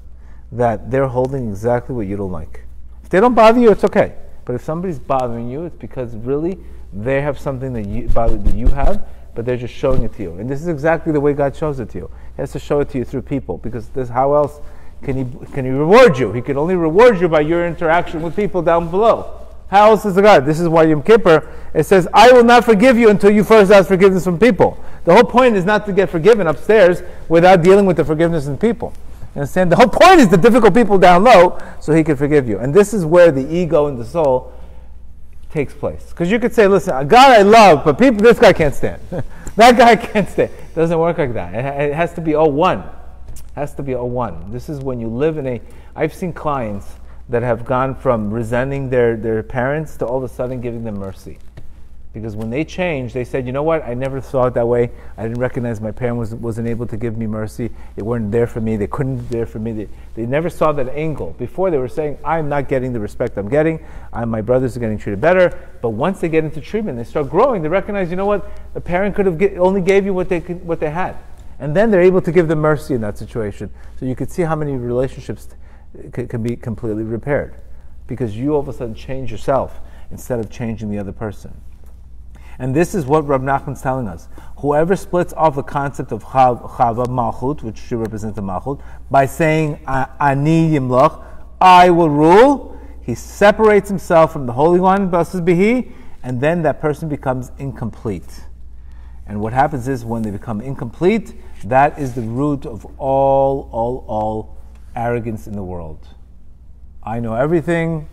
[0.52, 2.64] that they're holding exactly what you don't like.
[3.02, 4.14] If they don't bother you, it's okay.
[4.44, 6.58] But if somebody's bothering you, it's because really
[6.92, 10.32] they have something that you, that you have, but they're just showing it to you.
[10.38, 12.10] And this is exactly the way God shows it to you.
[12.36, 14.60] He has to show it to you through people because this, how else
[15.02, 16.32] can he, can he reward you?
[16.32, 19.46] He can only reward you by your interaction with people down below.
[19.68, 20.44] How else is God?
[20.44, 23.70] This is why Yom Kippur, it says, I will not forgive you until you first
[23.70, 24.82] ask forgiveness from people.
[25.04, 28.58] The whole point is not to get forgiven upstairs without dealing with the forgiveness in
[28.58, 28.92] people.
[29.34, 29.70] You understand?
[29.70, 32.58] The whole point is the difficult people down low so he can forgive you.
[32.58, 34.52] And this is where the ego and the soul
[35.50, 36.06] takes place.
[36.10, 39.00] Because you could say, listen, a God I love, but people, this guy can't stand.
[39.56, 40.50] that guy can't stand.
[40.50, 41.54] It doesn't work like that.
[41.54, 42.80] It, has to be all one.
[42.80, 44.50] It has to be all one.
[44.50, 45.60] This is when you live in a.
[45.94, 46.86] I've seen clients
[47.28, 50.98] that have gone from resenting their, their parents to all of a sudden giving them
[50.98, 51.38] mercy.
[52.12, 54.90] Because when they changed, they said, you know what, I never saw it that way.
[55.16, 57.70] I didn't recognize my parent was, wasn't able to give me mercy.
[57.94, 58.76] They weren't there for me.
[58.76, 59.70] They couldn't be there for me.
[59.72, 61.36] They, they never saw that angle.
[61.38, 63.84] Before they were saying, I'm not getting the respect I'm getting.
[64.12, 65.56] I'm, my brothers are getting treated better.
[65.82, 67.62] But once they get into treatment, they start growing.
[67.62, 70.40] They recognize, you know what, the parent could have get, only gave you what they,
[70.40, 71.16] could, what they had.
[71.60, 73.70] And then they're able to give them mercy in that situation.
[74.00, 75.46] So you could see how many relationships
[76.12, 77.54] can be completely repaired.
[78.08, 79.78] Because you all of a sudden change yourself
[80.10, 81.54] instead of changing the other person.
[82.60, 84.28] And this is what Rab Nachman's telling us.
[84.58, 89.80] Whoever splits off the concept of Chava Malchut, which should represent the Malchut, by saying
[89.86, 91.24] Ani Yimloch,
[91.58, 95.10] I will rule, he separates himself from the Holy One,
[95.42, 95.92] be He,
[96.22, 98.44] and then that person becomes incomplete.
[99.26, 101.32] And what happens is when they become incomplete,
[101.64, 104.58] that is the root of all, all, all
[104.94, 106.06] arrogance in the world.
[107.02, 108.06] I know everything,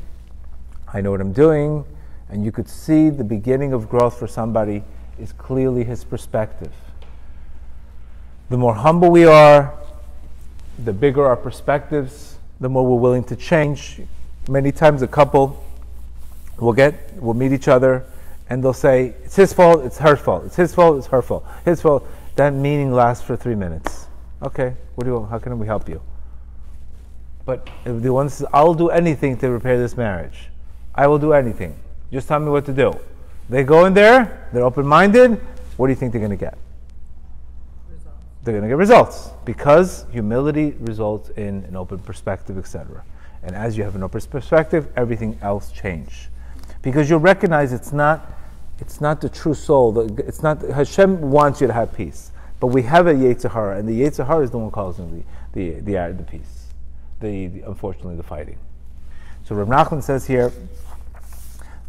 [0.94, 1.84] I know what I'm doing,
[2.30, 4.84] and you could see the beginning of growth for somebody
[5.20, 6.72] is clearly his perspective.
[8.50, 9.74] The more humble we are,
[10.84, 14.02] the bigger our perspectives, the more we're willing to change.
[14.48, 15.64] Many times a couple
[16.60, 18.06] will get will meet each other
[18.50, 21.46] and they'll say, It's his fault, it's her fault, it's his fault, it's her fault,
[21.66, 22.08] his fault.
[22.36, 24.08] That meaning lasts for three minutes.
[24.42, 26.02] Okay, what do you how can we help you?
[27.46, 30.50] But if the one says, I'll do anything to repair this marriage.
[30.94, 31.78] I will do anything.
[32.12, 32.94] Just tell me what to do.
[33.50, 35.40] They go in there, they're open minded.
[35.78, 36.58] What do you think they're going to get?
[37.90, 38.18] Results.
[38.44, 43.04] They're going to get results because humility results in an open perspective, etc.
[43.44, 46.28] And as you have an open perspective, everything else changes.
[46.82, 48.34] Because you'll recognize it's not,
[48.80, 50.00] it's not the true soul.
[50.20, 53.88] It's not Hashem wants you to have peace, but we have a Yetzer Hara, and
[53.88, 56.68] the Yetzer Hara is the one causing the the the, the peace,
[57.20, 58.58] the, the unfortunately the fighting.
[59.44, 60.52] So Rav Nachman says here,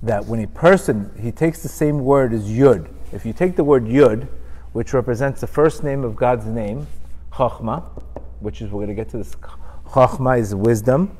[0.02, 2.88] that when a person, he takes the same word as Yud.
[3.12, 4.28] If you take the word Yud,
[4.72, 6.86] which represents the first name of God's name,
[7.32, 7.82] Chachma,
[8.40, 9.34] which is, we're going to get to this,
[9.86, 11.16] Chachma is wisdom.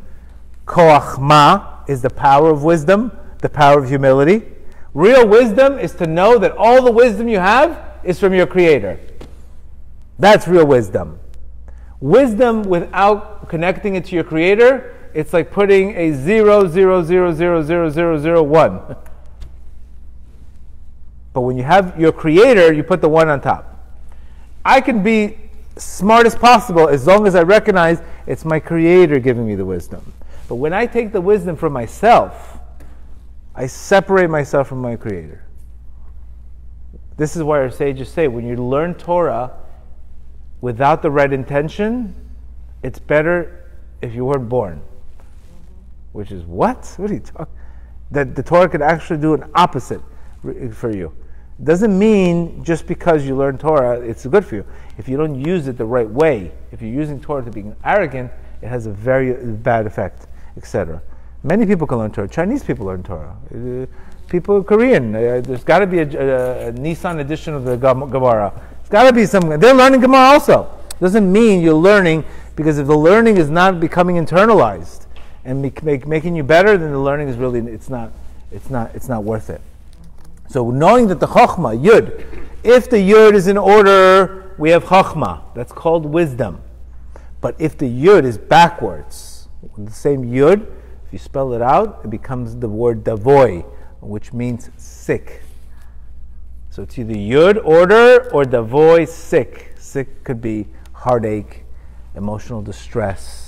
[0.67, 4.43] Koachma is the power of wisdom, the power of humility.
[4.95, 9.01] Real wisdom is to know that all the wisdom you have is from your Creator.
[10.19, 11.19] That's real wisdom.
[12.01, 17.61] Wisdom without connecting it to your Creator it's like putting a zero, zero, zero, zero,
[17.61, 18.81] zero, zero, zero, one.
[21.33, 23.85] But when you have your creator, you put the one on top.
[24.64, 25.37] I can be
[25.76, 30.12] smart as possible as long as I recognize it's my creator giving me the wisdom.
[30.46, 32.61] But when I take the wisdom from myself,
[33.57, 35.42] I separate myself from my creator.
[37.16, 39.50] This is why our sages say when you learn Torah
[40.61, 42.14] without the right intention,
[42.85, 43.68] it's better
[44.00, 44.81] if you weren't born
[46.12, 46.94] which is what?
[46.99, 47.55] What are you talking?
[48.11, 50.01] That the Torah could actually do an opposite
[50.73, 51.12] for you.
[51.62, 54.64] Doesn't mean just because you learn Torah, it's good for you.
[54.97, 58.31] If you don't use it the right way, if you're using Torah to be arrogant,
[58.62, 61.03] it has a very bad effect, etc.
[61.42, 62.29] Many people can learn Torah.
[62.29, 63.37] Chinese people learn Torah.
[63.53, 63.87] Uh,
[64.29, 65.14] people Korean.
[65.14, 68.53] Uh, there's got to be a, a, a, Nissan edition of the Gemara.
[68.81, 69.49] It's got to be some.
[69.59, 70.73] They're learning Gemara also.
[71.01, 75.07] Doesn't mean you're learning because if the learning is not becoming internalized,
[75.44, 78.12] and make, make, making you better, then the learning is really it's not
[78.51, 79.61] it's not it's not worth it.
[80.48, 85.42] So knowing that the chachma yud, if the yud is in order, we have chachma.
[85.55, 86.62] That's called wisdom.
[87.40, 90.66] But if the yud is backwards, the same yud,
[91.07, 93.61] if you spell it out, it becomes the word davoy,
[94.01, 95.42] which means sick.
[96.70, 99.74] So it's either yud order or davoy sick.
[99.79, 101.64] Sick could be heartache,
[102.14, 103.47] emotional distress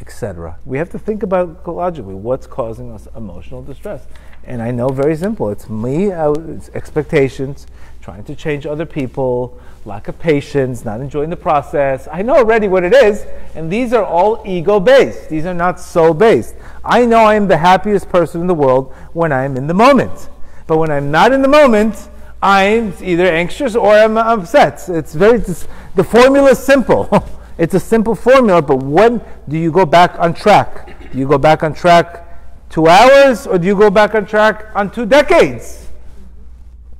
[0.00, 0.58] etc.
[0.64, 4.06] We have to think about logically what's causing us emotional distress.
[4.44, 5.50] And I know very simple.
[5.50, 7.66] It's me, uh, it's expectations,
[8.00, 12.08] trying to change other people, lack of patience, not enjoying the process.
[12.10, 15.28] I know already what it is, and these are all ego based.
[15.28, 16.54] These are not soul based.
[16.84, 19.74] I know I am the happiest person in the world when I am in the
[19.74, 20.30] moment.
[20.66, 22.08] But when I'm not in the moment,
[22.42, 24.88] I'm either anxious or I'm upset.
[24.88, 27.08] It's very, the formula is simple.
[27.60, 30.96] It's a simple formula, but when do you go back on track?
[31.12, 32.26] Do you go back on track
[32.70, 35.90] two hours or do you go back on track on two decades?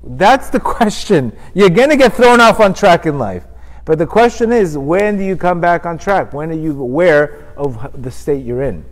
[0.04, 1.34] That's the question.
[1.54, 3.46] You're going to get thrown off on track in life.
[3.86, 6.34] But the question is, when do you come back on track?
[6.34, 8.84] When are you aware of the state you're in?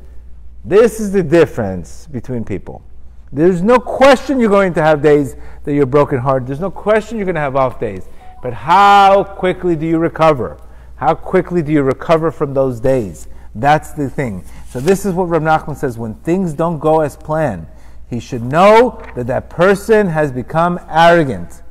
[0.65, 2.83] This is the difference between people.
[3.31, 6.49] There's no question you're going to have days that you're broken hearted.
[6.49, 8.09] There's no question you're going to have off days.
[8.43, 10.57] But how quickly do you recover?
[10.99, 13.29] How quickly do you recover from those days?
[13.55, 14.45] That's the thing.
[14.69, 17.67] So this is what Rab Nachman says: when things don't go as planned,
[18.11, 21.63] he should know that that person has become arrogant,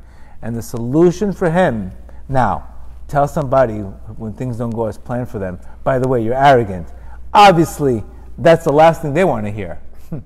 [0.41, 1.91] and the solution for him
[2.30, 2.73] now.
[3.07, 5.59] Tell somebody when things don't go as planned for them.
[5.84, 6.88] By the way, you're arrogant.
[7.34, 8.03] Obviously,
[8.38, 9.80] that's the last thing they want to hear.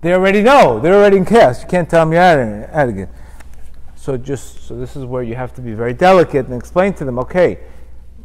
[0.00, 0.80] they already know.
[0.80, 1.62] They're already in chaos.
[1.62, 3.10] You can't tell them you're arrogant.
[3.96, 7.04] So just so this is where you have to be very delicate and explain to
[7.04, 7.18] them.
[7.18, 7.58] Okay,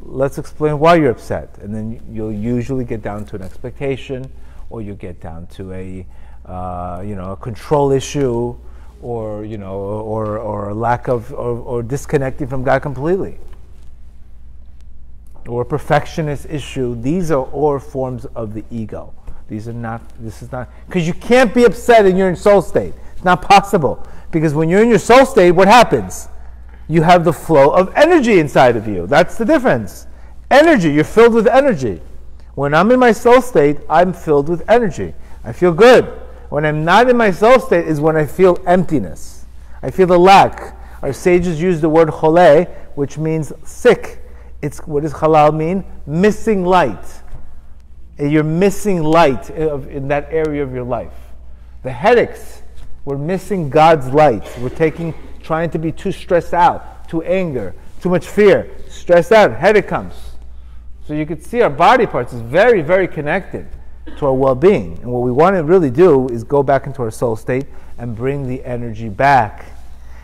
[0.01, 1.57] let's explain why you're upset.
[1.61, 4.31] And then you'll usually get down to an expectation
[4.69, 6.05] or you get down to a,
[6.45, 8.55] uh, you know, a control issue,
[9.01, 13.37] or you know, or or a lack of or, or disconnecting from God completely,
[15.47, 16.99] or a perfectionist issue.
[17.01, 19.13] These are all forms of the ego.
[19.47, 20.01] These are not.
[20.19, 22.93] This is not because you can't be upset and you're in your soul state.
[23.13, 26.27] It's not possible because when you're in your soul state, what happens?
[26.91, 29.07] You have the flow of energy inside of you.
[29.07, 30.07] That's the difference.
[30.49, 30.91] Energy.
[30.91, 32.01] You're filled with energy.
[32.55, 35.13] When I'm in my soul state, I'm filled with energy.
[35.45, 36.03] I feel good.
[36.49, 39.45] When I'm not in my soul state is when I feel emptiness.
[39.81, 40.77] I feel the lack.
[41.01, 44.21] Our sages use the word chole, which means sick.
[44.61, 45.85] It's what does halal mean?
[46.05, 47.21] Missing light.
[48.19, 51.13] You're missing light in that area of your life.
[51.83, 52.63] The headaches,
[53.05, 54.45] we're missing God's light.
[54.59, 55.13] We're taking,
[55.43, 60.13] trying to be too stressed out, too anger, too much fear, stressed out, headache comes.
[61.05, 63.67] So you can see our body parts is very, very connected
[64.17, 64.97] to our well-being.
[65.01, 67.65] And what we want to really do is go back into our soul state
[67.97, 69.65] and bring the energy back.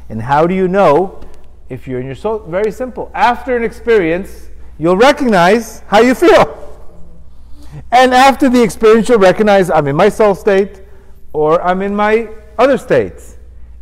[0.10, 1.22] And how do you know
[1.70, 2.40] if you're in your soul?
[2.40, 3.12] Very simple.
[3.14, 6.64] After an experience, you'll recognize how you feel.
[7.92, 10.82] And after the experience, you'll recognize I'm in my soul state
[11.34, 13.38] or I'm in my other states.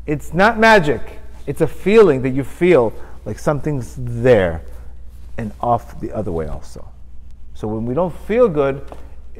[0.05, 1.19] It's not magic.
[1.47, 2.93] It's a feeling that you feel
[3.25, 4.63] like something's there
[5.37, 6.87] and off the other way also.
[7.53, 8.85] So when we don't feel good,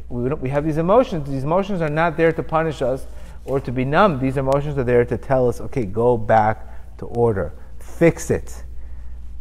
[0.10, 1.30] we, we have these emotions.
[1.30, 3.06] These emotions are not there to punish us
[3.46, 4.20] or to be numb.
[4.20, 8.64] These emotions are there to tell us, okay, go back to order, fix it.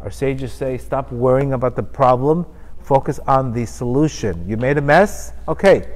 [0.01, 2.47] Our sages say, stop worrying about the problem,
[2.83, 4.47] focus on the solution.
[4.49, 5.33] You made a mess?
[5.49, 5.89] Okay,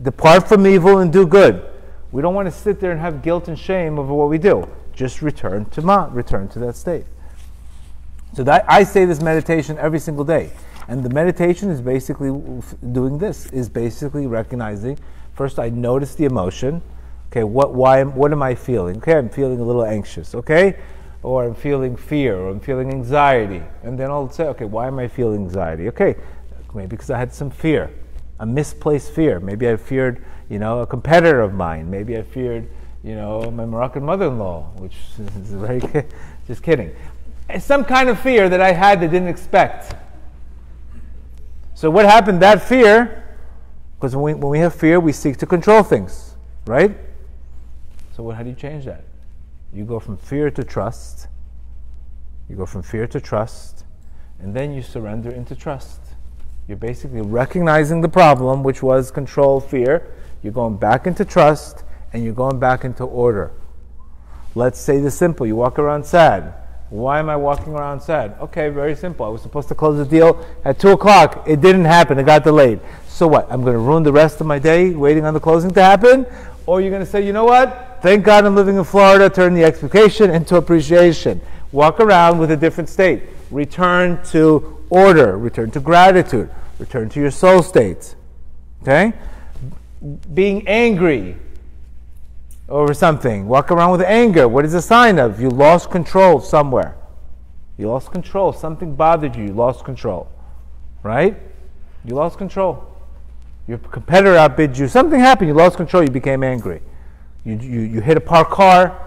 [0.00, 1.68] depart from evil and do good.
[2.12, 4.68] We don't want to sit there and have guilt and shame over what we do.
[4.92, 7.04] Just return to ma, return to that state.
[8.34, 10.50] So that I say this meditation every single day.
[10.88, 12.30] And the meditation is basically
[12.92, 14.98] doing this, is basically recognizing
[15.34, 16.82] first I notice the emotion.
[17.30, 18.98] Okay, what why what am I feeling?
[18.98, 20.78] Okay, I'm feeling a little anxious, okay?
[21.22, 23.62] Or I'm feeling fear, or I'm feeling anxiety.
[23.82, 25.88] And then I'll say, okay, why am I feeling anxiety?
[25.88, 26.16] Okay,
[26.74, 27.90] maybe because I had some fear,
[28.40, 29.40] a misplaced fear.
[29.40, 31.90] Maybe I feared, you know, a competitor of mine.
[31.90, 32.68] Maybe I feared,
[33.04, 35.80] you know, my Moroccan mother-in-law, which is very,
[36.46, 36.94] just kidding.
[37.58, 39.94] Some kind of fear that I had that didn't expect.
[41.74, 42.40] So what happened?
[42.40, 43.24] That fear,
[43.96, 46.36] because when we, when we have fear, we seek to control things,
[46.66, 46.96] right?
[48.16, 49.04] So what, how do you change that?
[49.72, 51.26] You go from fear to trust.
[52.48, 53.84] You go from fear to trust,
[54.38, 56.00] and then you surrender into trust.
[56.68, 60.12] You're basically recognizing the problem, which was control, fear.
[60.42, 63.52] You're going back into trust, and you're going back into order.
[64.54, 65.46] Let's say the simple.
[65.46, 66.54] You walk around sad.
[66.90, 68.36] Why am I walking around sad?
[68.38, 69.24] Okay, very simple.
[69.24, 71.44] I was supposed to close the deal at 2 o'clock.
[71.48, 72.18] It didn't happen.
[72.18, 72.80] It got delayed.
[73.08, 73.50] So what?
[73.50, 76.26] I'm going to ruin the rest of my day waiting on the closing to happen?
[76.66, 77.98] Or you're going to say, you know what?
[78.02, 79.30] Thank God I'm living in Florida.
[79.30, 81.40] Turn the expectation into appreciation.
[81.72, 83.22] Walk around with a different state.
[83.50, 85.38] Return to order.
[85.38, 86.50] Return to gratitude.
[86.78, 88.14] Return to your soul state.
[88.82, 89.14] Okay?
[90.34, 91.36] Being angry
[92.72, 93.46] over something.
[93.46, 94.48] Walk around with anger.
[94.48, 95.40] What is a sign of?
[95.40, 96.96] You lost control somewhere.
[97.76, 98.52] You lost control.
[98.52, 99.44] Something bothered you.
[99.44, 100.28] You lost control.
[101.02, 101.36] Right?
[102.04, 102.88] You lost control.
[103.68, 104.88] Your competitor outbid you.
[104.88, 105.48] Something happened.
[105.48, 106.02] You lost control.
[106.02, 106.80] You became angry.
[107.44, 108.98] You, you, you hit a parked car.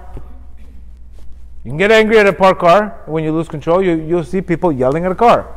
[1.63, 3.01] You can get angry at a parked car.
[3.07, 5.51] When you lose control, you, you'll see people yelling at a car.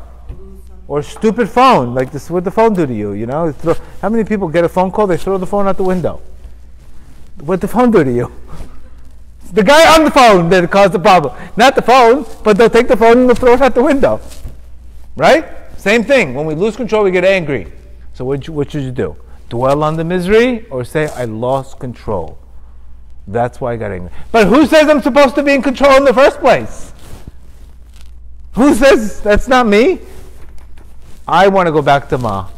[0.87, 1.95] Or stupid phone.
[1.95, 3.13] Like this, what the phone do to you?
[3.13, 3.53] You know,
[4.01, 5.07] how many people get a phone call?
[5.07, 6.23] They throw the phone out the window.
[7.41, 8.33] What the phone do to you?
[9.53, 11.35] The guy on the phone that caused the problem.
[11.57, 14.21] Not the phone, but they'll take the phone and they'll throw it out the window.
[15.17, 15.47] Right?
[15.79, 16.35] Same thing.
[16.35, 17.73] When we lose control, we get angry.
[18.13, 19.17] So what, what should you do?
[19.49, 22.39] Dwell on the misery or say, I lost control?
[23.27, 24.11] That's why I got angry.
[24.33, 26.93] But who says I'm supposed to be in control in the first place?
[28.53, 30.01] Who says that's not me?
[31.27, 32.49] I want to go back to Ma.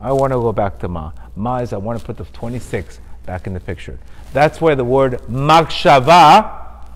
[0.00, 1.12] I want to go back to Ma.
[1.34, 3.98] Ma is I want to put the 26 back in the picture.
[4.32, 6.86] That's why the word machshava,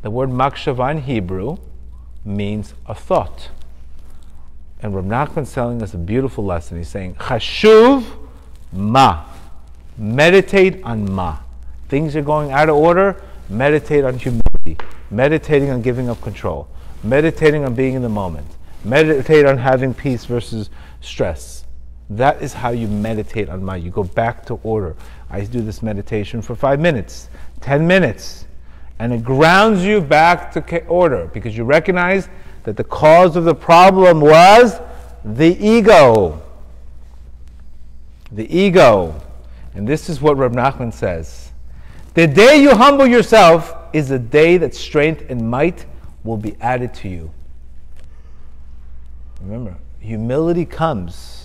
[0.00, 1.58] the word machshava in Hebrew,
[2.24, 3.50] means a thought.
[4.80, 6.78] And Rav Nachman's telling us a beautiful lesson.
[6.78, 8.06] He's saying, Chashuv
[8.72, 9.26] ma.
[9.98, 11.40] Meditate on ma.
[11.90, 14.78] Things are going out of order, meditate on humility.
[15.10, 16.68] Meditating on giving up control.
[17.02, 18.46] Meditating on being in the moment.
[18.82, 20.70] Meditate on having peace versus
[21.02, 21.59] stress.
[22.10, 23.74] That is how you meditate on ma.
[23.74, 24.96] You go back to order.
[25.30, 27.30] I do this meditation for five minutes,
[27.60, 28.46] 10 minutes,
[28.98, 32.28] and it grounds you back to order because you recognize
[32.64, 34.80] that the cause of the problem was
[35.24, 36.42] the ego.
[38.32, 39.14] The ego.
[39.74, 41.52] And this is what Rab Nachman says.
[42.14, 45.86] The day you humble yourself is the day that strength and might
[46.24, 47.30] will be added to you.
[49.40, 51.39] Remember, humility comes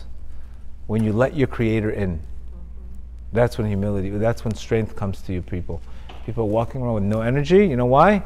[0.87, 2.19] when you let your Creator in.
[3.33, 5.81] That's when humility, that's when strength comes to you, people.
[6.25, 8.23] People walking around with no energy, you know why?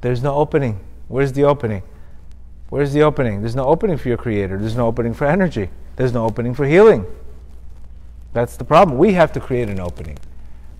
[0.00, 0.80] There's no opening.
[1.08, 1.82] Where's the opening?
[2.68, 3.40] Where's the opening?
[3.40, 4.58] There's no opening for your Creator.
[4.58, 5.70] There's no opening for energy.
[5.96, 7.06] There's no opening for healing.
[8.32, 8.98] That's the problem.
[8.98, 10.18] We have to create an opening.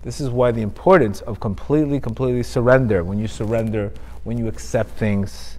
[0.03, 3.03] This is why the importance of completely, completely surrender.
[3.03, 3.91] When you surrender,
[4.25, 5.56] when you accept things,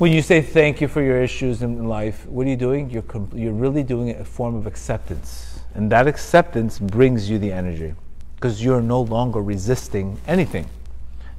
[0.00, 2.88] when you say thank you for your issues in life, what are you doing?
[2.88, 5.60] You're, com- you're really doing a form of acceptance.
[5.74, 7.94] And that acceptance brings you the energy
[8.34, 10.66] because you're no longer resisting anything.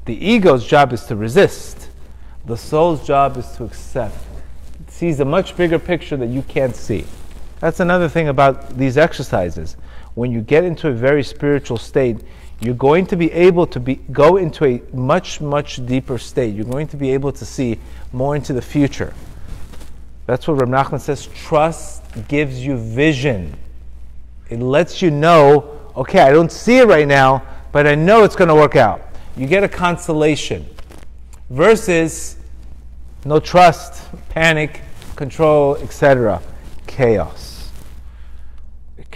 [0.05, 1.89] The ego's job is to resist,
[2.45, 4.15] the soul's job is to accept.
[4.79, 7.05] It sees a much bigger picture that you can't see.
[7.61, 9.75] That's another thing about these exercises.
[10.13, 12.21] When you get into a very spiritual state,
[12.61, 16.53] you're going to be able to be, go into a much, much deeper state.
[16.53, 17.79] You're going to be able to see
[18.13, 19.13] more into the future.
[20.27, 23.57] That's what Rab Nachman says trust gives you vision.
[24.49, 28.35] It lets you know, okay, I don't see it right now, but I know it's
[28.35, 29.01] going to work out.
[29.35, 30.67] You get a consolation.
[31.49, 32.37] Versus
[33.25, 34.81] no trust, panic,
[35.15, 36.41] control, etc.
[36.85, 37.50] Chaos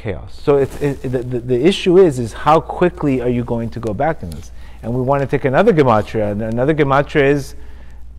[0.05, 0.39] chaos.
[0.39, 0.69] So it,
[1.01, 4.29] the, the, the, issue is, is how quickly are you going to go back in
[4.29, 4.51] this?
[4.83, 6.31] And we want to take another gematria.
[6.31, 7.55] And another gematria is,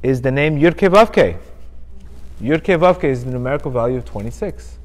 [0.02, 1.36] is the name Yud Kei Vav Kei.
[2.42, 4.78] Yurke Vavke is the numerical value of 26.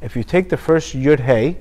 [0.00, 1.58] If you take the first Yud Hey,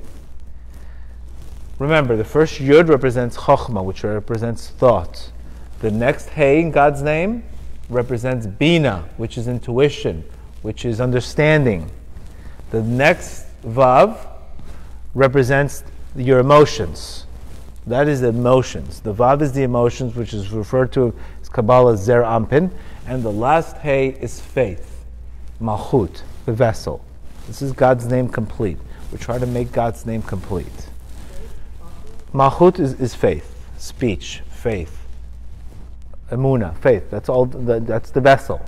[1.77, 5.31] remember the first Yud represents Chokhmah, which represents thought.
[5.79, 7.43] The next Hey in God's name
[7.89, 10.23] represents Bina, which is intuition,
[10.61, 11.91] which is understanding.
[12.71, 14.38] The next Vav
[15.13, 15.83] represents
[16.15, 17.25] your emotions.
[17.87, 18.99] That is the emotions.
[18.99, 22.71] The Vav is the emotions, which is referred to as Kabbalah Zeir Anpin.
[23.07, 25.05] And the last Hey is faith,
[25.59, 27.03] Malchut, the vessel.
[27.47, 28.77] This is God's name complete.
[29.11, 30.89] We try to make God's name complete.
[32.33, 34.99] Malchut is, is faith, speech, faith.
[36.29, 37.09] Emuna, faith.
[37.09, 37.47] That's all.
[37.47, 38.63] The, that's the vessel.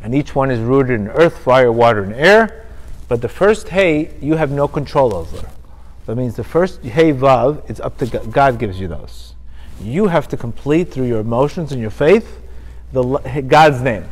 [0.00, 2.63] And each one is rooted in earth, fire, water, and air.
[3.08, 5.48] But the first hey, you have no control over.
[6.06, 8.32] That means the first hey vav, it's up to God.
[8.32, 9.34] God gives you those.
[9.80, 12.40] You have to complete through your emotions and your faith
[12.92, 14.04] the God's name.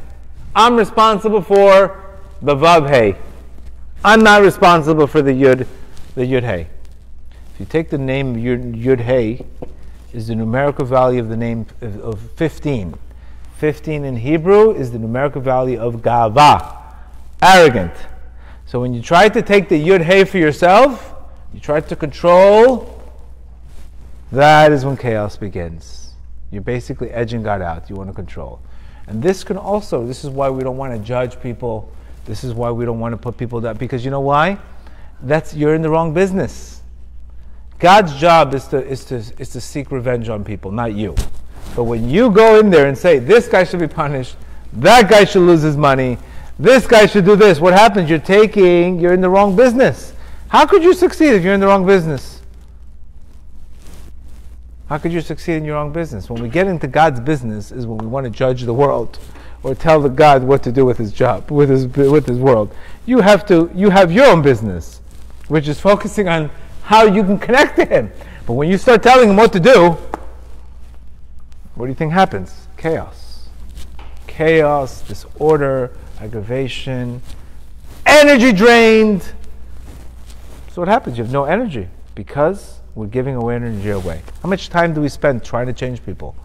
[0.55, 3.17] I'm responsible for the vav hey.
[4.05, 5.67] I'm not responsible for the yud,
[6.15, 6.67] the yud hey.
[7.55, 9.47] If you take the name yud, hey,
[10.13, 12.95] is the numerical value of the name of, of 15.
[13.59, 16.77] 15 in Hebrew is the numerical value of gava,
[17.41, 17.95] arrogant.
[18.73, 21.15] So when you try to take the Yud Hey for yourself,
[21.53, 23.03] you try to control,
[24.31, 26.15] that is when chaos begins.
[26.51, 27.91] You're basically edging God out.
[27.91, 28.63] You want to control.
[29.09, 31.93] And this can also, this is why we don't want to judge people.
[32.25, 33.77] This is why we don't want to put people down.
[33.77, 34.57] Because you know why?
[35.21, 36.81] That's you're in the wrong business.
[37.79, 41.15] God's job is to, is to, is to seek revenge on people, not you.
[41.77, 44.37] But when you go in there and say, this guy should be punished,
[44.73, 46.17] that guy should lose his money,
[46.59, 47.61] this guy should do this.
[47.61, 48.09] What happens?
[48.09, 50.13] You're taking, you're in the wrong business.
[50.49, 52.43] How could you succeed if you're in the wrong business?
[54.89, 56.29] How could you succeed in your wrong business?
[56.29, 59.19] When we get into God's business is when we want to judge the world
[59.63, 62.75] or tell the God what to do with his job, with his, with his world.
[63.07, 65.01] You have to, you have your own business,
[65.49, 66.51] which is focusing on
[66.83, 68.13] how you can connect to him.
[68.47, 69.97] But when you start telling him what to do,
[71.75, 72.67] what do you think happens?
[72.77, 73.49] Chaos.
[74.27, 75.93] Chaos, disorder,
[76.23, 77.21] aggravation,
[78.07, 79.23] energy drained.
[80.71, 81.19] So what happens?
[81.19, 84.23] You have no energy because we're giving away energy away.
[84.43, 86.37] How much time do we spend trying to change people?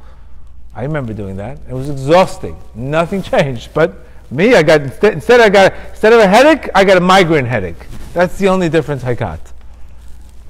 [0.74, 1.60] I remember doing that.
[1.70, 2.58] It was exhausting.
[2.74, 3.74] Nothing changed.
[3.74, 3.94] But
[4.32, 7.88] me, I got instead, I got instead of a headache, I got a migraine headache.
[8.14, 9.40] That's the only difference I got.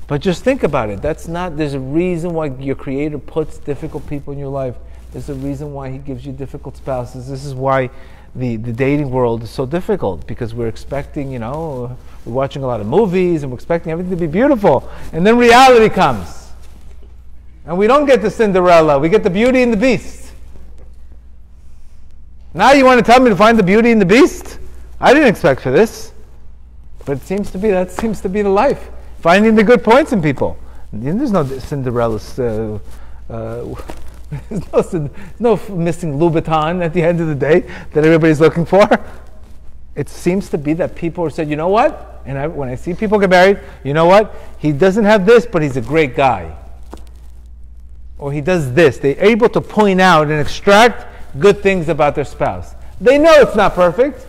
[0.08, 1.02] But just think about it.
[1.02, 4.76] That's not there's a reason why your creator puts difficult people in your life.
[5.12, 7.28] There's a reason why he gives you difficult spouses.
[7.28, 7.90] This is why
[8.38, 12.68] the, the dating world is so difficult because we're expecting, you know, we're watching a
[12.68, 14.90] lot of movies and we're expecting everything to be beautiful.
[15.12, 16.52] And then reality comes.
[17.66, 20.32] And we don't get the Cinderella, we get the beauty and the beast.
[22.54, 24.60] Now you want to tell me to find the beauty in the beast?
[25.00, 26.14] I didn't expect for this.
[27.06, 28.90] But it seems to be that seems to be the life.
[29.20, 30.58] Finding the good points in people.
[30.94, 32.80] There's no Cinderella uh,
[33.30, 33.76] uh,
[34.50, 35.10] there's no,
[35.40, 37.62] no missing Louboutin at the end of the day
[37.94, 38.88] that everybody's looking for.
[39.96, 42.22] It seems to be that people are said, you know what?
[42.26, 44.36] And I, when I see people get married, you know what?
[44.60, 46.56] He doesn't have this, but he's a great guy.
[48.18, 48.98] Or he does this.
[48.98, 51.08] They're able to point out and extract
[51.40, 52.76] good things about their spouse.
[53.00, 54.26] They know it's not perfect,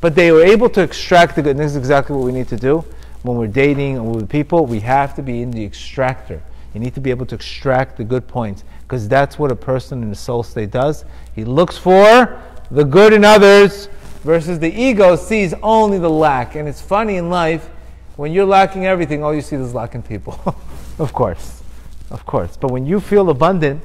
[0.00, 1.52] but they were able to extract the good.
[1.52, 2.84] And this is exactly what we need to do
[3.22, 4.66] when we're dating with people.
[4.66, 6.42] We have to be in the extractor.
[6.74, 10.02] You need to be able to extract the good points because that's what a person
[10.02, 11.06] in the soul state does.
[11.34, 12.38] He looks for
[12.70, 13.88] the good in others
[14.22, 16.56] versus the ego sees only the lack.
[16.56, 17.70] And it's funny in life,
[18.16, 20.38] when you're lacking everything, all you see is lacking people.
[20.98, 21.62] of course.
[22.10, 22.58] Of course.
[22.58, 23.82] But when you feel abundant,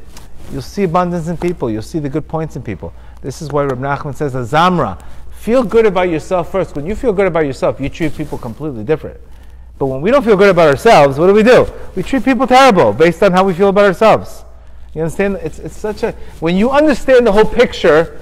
[0.51, 1.72] you'll see abundance in people.
[1.72, 2.91] You'll see the good points in people.
[3.22, 5.01] This is why Reb Nachman says, Azamra,
[5.32, 6.76] feel good about yourself first.
[6.76, 9.22] When you feel good about yourself, you treat people completely different.
[9.80, 11.66] But when we don't feel good about ourselves, what do we do?
[11.95, 14.43] We treat people terrible based on how we feel about ourselves.
[14.97, 15.35] You understand?
[15.43, 18.19] It's, it's such a, when you understand the whole picture,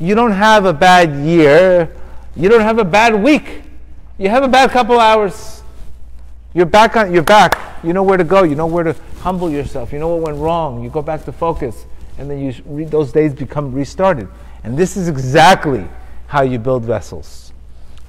[0.00, 1.94] you don't have a bad year,
[2.34, 3.62] you don't have a bad week,
[4.18, 5.62] you have a bad couple hours.
[6.54, 7.84] You're back on, you're back.
[7.84, 8.42] You know where to go.
[8.42, 9.92] You know where to humble yourself.
[9.92, 10.82] You know what went wrong.
[10.82, 11.86] You go back to focus,
[12.18, 14.26] and then you read those days become restarted.
[14.64, 15.86] And this is exactly
[16.26, 17.52] how you build vessels,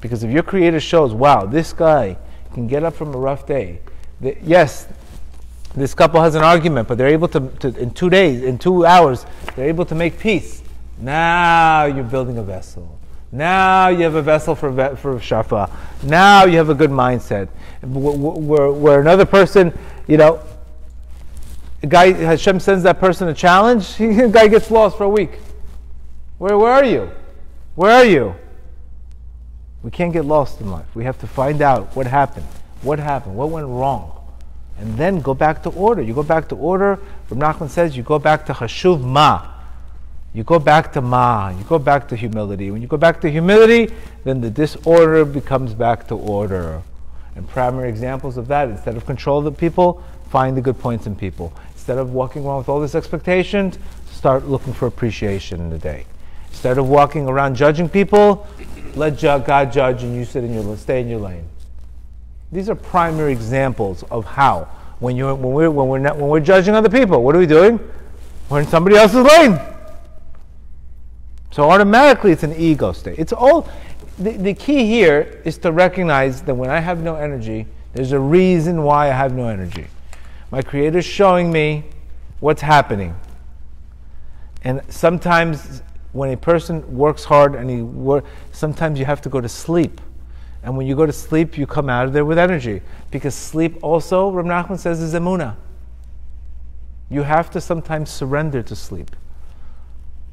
[0.01, 2.17] because if your creator shows, wow, this guy
[2.55, 3.81] can get up from a rough day.
[4.19, 4.87] The, yes,
[5.76, 8.86] this couple has an argument, but they're able to, to, in two days, in two
[8.86, 10.61] hours, they're able to make peace.
[10.99, 12.99] Now you're building a vessel.
[13.32, 15.71] Now you have a vessel for, for shefa.
[16.03, 17.47] Now you have a good mindset.
[17.82, 20.39] Where, where another person, you know,
[21.82, 25.39] a guy, Hashem sends that person a challenge, the guy gets lost for a week.
[26.38, 27.11] Where, where are you?
[27.76, 28.36] Where are you?
[29.82, 30.86] We can't get lost in life.
[30.95, 32.45] We have to find out what happened.
[32.84, 33.36] What happened?
[33.36, 34.12] What went wrong?
[34.80, 36.01] And then go back to order.
[36.01, 36.99] You go back to order.
[37.28, 39.49] From Nachman says you go back to Chashuv Ma.
[40.34, 41.49] You go back to Ma.
[41.49, 42.71] You go back to humility.
[42.71, 43.93] When you go back to humility,
[44.24, 46.82] then the disorder becomes back to order.
[47.36, 51.15] And primary examples of that, instead of control the people, find the good points in
[51.15, 51.53] people.
[51.74, 53.78] Instead of walking around with all these expectations,
[54.11, 56.05] start looking for appreciation in the day.
[56.49, 58.47] Instead of walking around judging people,
[58.95, 61.45] let God judge and you sit in your stay in your lane.
[62.54, 66.39] These are primary examples of how when you when we're when we're not, when we're
[66.39, 67.80] judging other people, what are we doing?
[68.47, 69.60] We're in somebody else's lane.
[71.51, 73.18] So automatically it's an ego state.
[73.18, 73.68] It's all
[74.20, 78.20] the, the key here is to recognize that when I have no energy, there's a
[78.20, 79.88] reason why I have no energy.
[80.51, 81.86] My creator is showing me
[82.39, 83.16] what's happening.
[84.64, 85.82] And sometimes
[86.12, 89.99] when a person works hard and he work, sometimes you have to go to sleep.
[90.64, 92.82] And when you go to sleep, you come out of there with energy.
[93.11, 95.55] Because sleep also, Rav Nachman says, is emuna.
[97.09, 99.16] You have to sometimes surrender to sleep.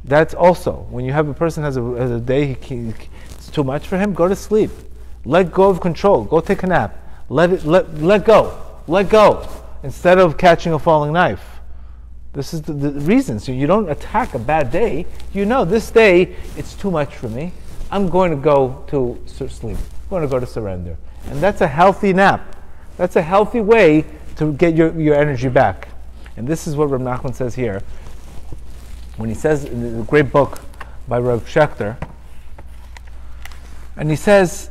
[0.05, 2.95] That's also, when you have a person has a, has a day, he,
[3.31, 4.71] it's too much for him, go to sleep.
[5.25, 6.25] Let go of control.
[6.25, 6.97] Go take a nap.
[7.29, 8.57] Let, it, let, let go.
[8.87, 9.47] Let go.
[9.83, 11.61] Instead of catching a falling knife.
[12.33, 13.41] This is the, the reason.
[13.41, 15.07] So you don't attack a bad day.
[15.35, 17.53] You know, this day, it's too much for me.
[17.91, 19.77] I'm going to go to sleep.
[20.11, 20.99] Going to go to surrender.
[21.27, 22.57] And that's a healthy nap.
[22.97, 24.05] That's a healthy way
[24.37, 25.89] to get your, your energy back.
[26.37, 27.81] And this is what Rav Nachman says here.
[29.17, 30.61] When he says in the great book
[31.07, 31.97] by Rav Schechter,
[33.97, 34.71] and he says,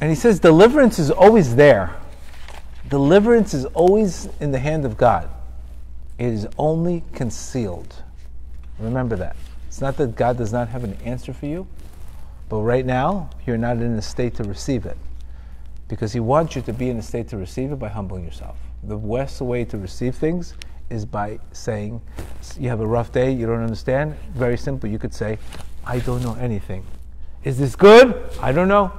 [0.00, 1.94] and he says, deliverance is always there.
[2.88, 5.28] Deliverance is always in the hand of God.
[6.18, 8.02] It is only concealed.
[8.78, 9.36] Remember that.
[9.74, 11.66] It's not that God does not have an answer for you,
[12.48, 14.96] but right now, you're not in a state to receive it.
[15.88, 18.56] Because He wants you to be in a state to receive it by humbling yourself.
[18.84, 20.54] The best way to receive things
[20.90, 22.00] is by saying,
[22.56, 24.14] You have a rough day, you don't understand.
[24.32, 24.88] Very simple.
[24.88, 25.40] You could say,
[25.84, 26.86] I don't know anything.
[27.42, 28.30] Is this good?
[28.40, 28.92] I don't know.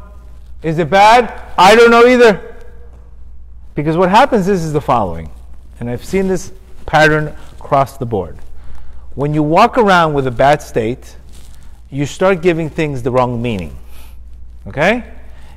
[0.62, 1.42] Is it bad?
[1.58, 2.66] I don't know either.
[3.76, 5.32] Because what happens is, is the following,
[5.80, 6.52] and I've seen this
[6.86, 8.38] pattern across the board.
[9.16, 11.16] When you walk around with a bad state,
[11.90, 13.76] you start giving things the wrong meaning.
[14.68, 15.04] Okay?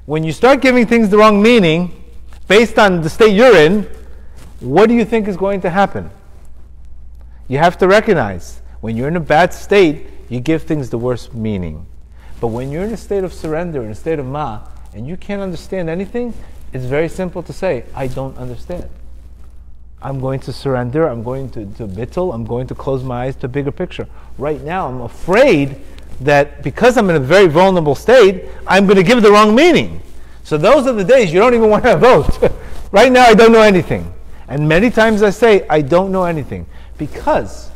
[0.07, 2.05] When you start giving things the wrong meaning,
[2.47, 3.83] based on the state you're in,
[4.61, 6.11] what do you think is going to happen?
[7.49, 11.35] You have to recognize when you're in a bad state, you give things the worst
[11.35, 11.87] meaning.
[12.41, 14.61] But when you're in a state of surrender, in a state of ma,
[14.95, 16.33] and you can't understand anything,
[16.73, 18.89] it's very simple to say, I don't understand.
[20.01, 23.37] I'm going to surrender, I'm going to, to bittul, I'm going to close my eyes
[23.37, 24.07] to a bigger picture.
[24.39, 25.81] Right now, I'm afraid
[26.21, 30.01] that because I'm in a very vulnerable state, I'm going to give the wrong meaning.
[30.45, 32.53] So those are the days you don't even want to vote.
[32.93, 34.15] right now, I don't know anything.
[34.47, 36.67] And many times I say, I don't know anything.
[36.97, 37.71] Because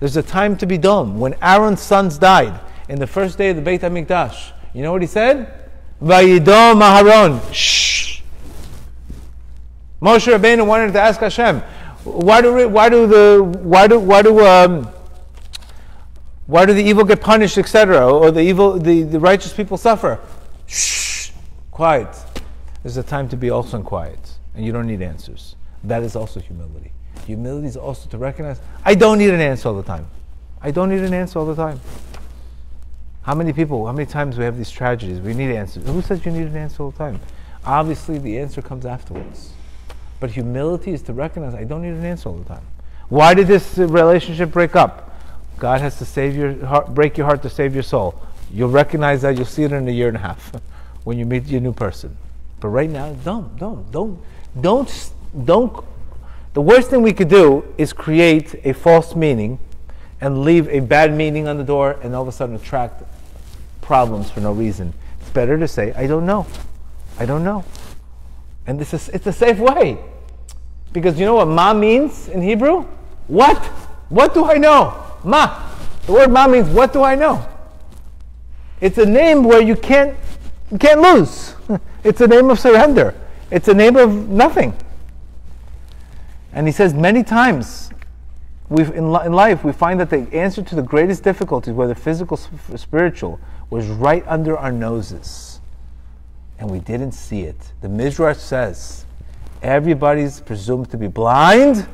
[0.00, 1.18] There's a time to be dumb.
[1.18, 5.02] When Aaron's sons died in the first day of the Beit HaMikdash, you know what
[5.02, 5.52] he said?
[6.00, 7.52] Vayidom Aharon.
[7.52, 7.87] Shh.
[10.00, 11.60] Moshe Rabbeinu wanted to ask Hashem,
[12.04, 14.88] why do, why do the, why do, why do, um,
[16.46, 20.20] why do the evil get punished, etc., or the evil, the, the righteous people suffer?
[20.66, 21.32] Shh,
[21.70, 22.08] quiet.
[22.82, 25.56] There's a time to be also in quiet, and you don't need answers.
[25.84, 26.92] That is also humility.
[27.26, 30.06] Humility is also to recognize I don't need an answer all the time.
[30.62, 31.80] I don't need an answer all the time.
[33.22, 35.20] How many people, how many times we have these tragedies?
[35.20, 35.86] We need answers.
[35.86, 37.20] Who says you need an answer all the time?
[37.64, 39.52] Obviously, the answer comes afterwards.
[40.20, 42.66] But humility is to recognize I don't need an answer all the time.
[43.08, 45.14] Why did this uh, relationship break up?
[45.58, 48.20] God has to save your heart, break your heart to save your soul.
[48.52, 49.36] You'll recognize that.
[49.36, 50.52] You'll see it in a year and a half
[51.04, 52.16] when you meet your new person.
[52.60, 54.20] But right now, don't, don't, don't,
[54.60, 55.10] don't,
[55.44, 55.84] don't.
[56.54, 59.58] The worst thing we could do is create a false meaning
[60.20, 63.04] and leave a bad meaning on the door and all of a sudden attract
[63.80, 64.92] problems for no reason.
[65.20, 66.46] It's better to say, I don't know.
[67.18, 67.64] I don't know.
[68.68, 69.98] And this is, it's a safe way.
[70.92, 72.82] Because you know what ma means in Hebrew?
[73.26, 73.56] What?
[74.10, 74.94] What do I know?
[75.24, 75.66] Ma.
[76.04, 77.48] The word ma means what do I know?
[78.82, 80.14] It's a name where you can't
[80.70, 81.54] you can't lose.
[82.04, 83.14] it's a name of surrender.
[83.50, 84.76] It's a name of nothing.
[86.52, 87.90] And he says many times
[88.68, 92.38] we've, in, in life we find that the answer to the greatest difficulties, whether physical
[92.70, 93.40] or spiritual,
[93.70, 95.47] was right under our noses.
[96.58, 97.72] And we didn't see it.
[97.80, 99.04] The Midrash says
[99.62, 101.86] everybody's presumed to be blind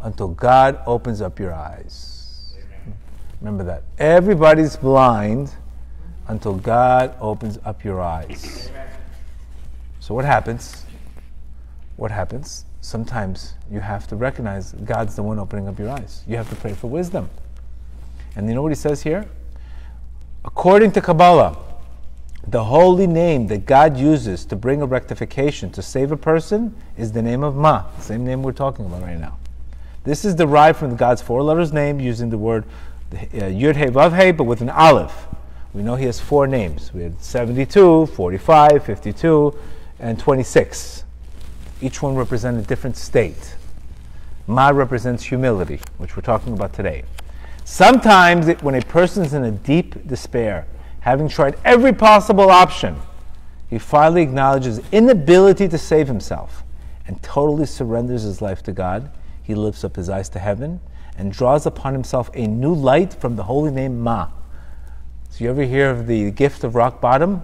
[0.00, 2.54] until God opens up your eyes.
[3.40, 3.84] Remember that.
[3.98, 5.54] Everybody's blind
[6.28, 8.70] until God opens up your eyes.
[10.00, 10.84] So, what happens?
[11.96, 12.64] What happens?
[12.80, 16.22] Sometimes you have to recognize God's the one opening up your eyes.
[16.26, 17.28] You have to pray for wisdom.
[18.36, 19.28] And you know what he says here?
[20.44, 21.56] According to Kabbalah,
[22.46, 27.12] the holy name that God uses to bring a rectification, to save a person, is
[27.12, 29.36] the name of Ma, same name we're talking about right now.
[30.04, 32.64] This is derived from God's four letters name using the word
[33.12, 35.26] uh, Yud He Vav He, but with an Aleph.
[35.72, 36.92] We know he has four names.
[36.92, 39.58] We had 72, 45, 52,
[40.00, 41.04] and 26.
[41.80, 43.54] Each one represents a different state.
[44.46, 47.04] Ma represents humility, which we're talking about today.
[47.64, 50.66] Sometimes, it, when a person is in a deep despair,
[51.00, 52.96] having tried every possible option,
[53.68, 56.64] he finally acknowledges inability to save himself
[57.06, 59.10] and totally surrenders his life to God.
[59.42, 60.80] He lifts up his eyes to heaven
[61.16, 64.28] and draws upon himself a new light from the holy name Ma.
[65.30, 67.42] So, you ever hear of the gift of rock bottom?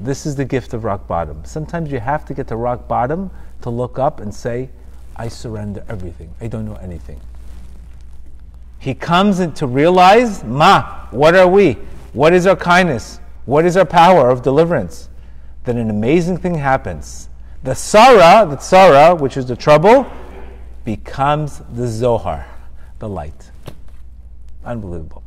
[0.00, 1.44] This is the gift of rock bottom.
[1.44, 3.30] Sometimes you have to get to rock bottom
[3.62, 4.70] to look up and say,
[5.16, 6.34] I surrender everything.
[6.40, 7.20] I don't know anything.
[8.78, 11.76] He comes in to realize, Ma, what are we?
[12.16, 13.20] What is our kindness?
[13.44, 15.10] What is our power of deliverance?
[15.64, 17.28] Then an amazing thing happens.
[17.62, 20.06] The Tzarah, the Tzarah, which is the trouble,
[20.86, 22.46] becomes the Zohar
[23.00, 23.50] the light.
[24.64, 25.22] Unbelievable.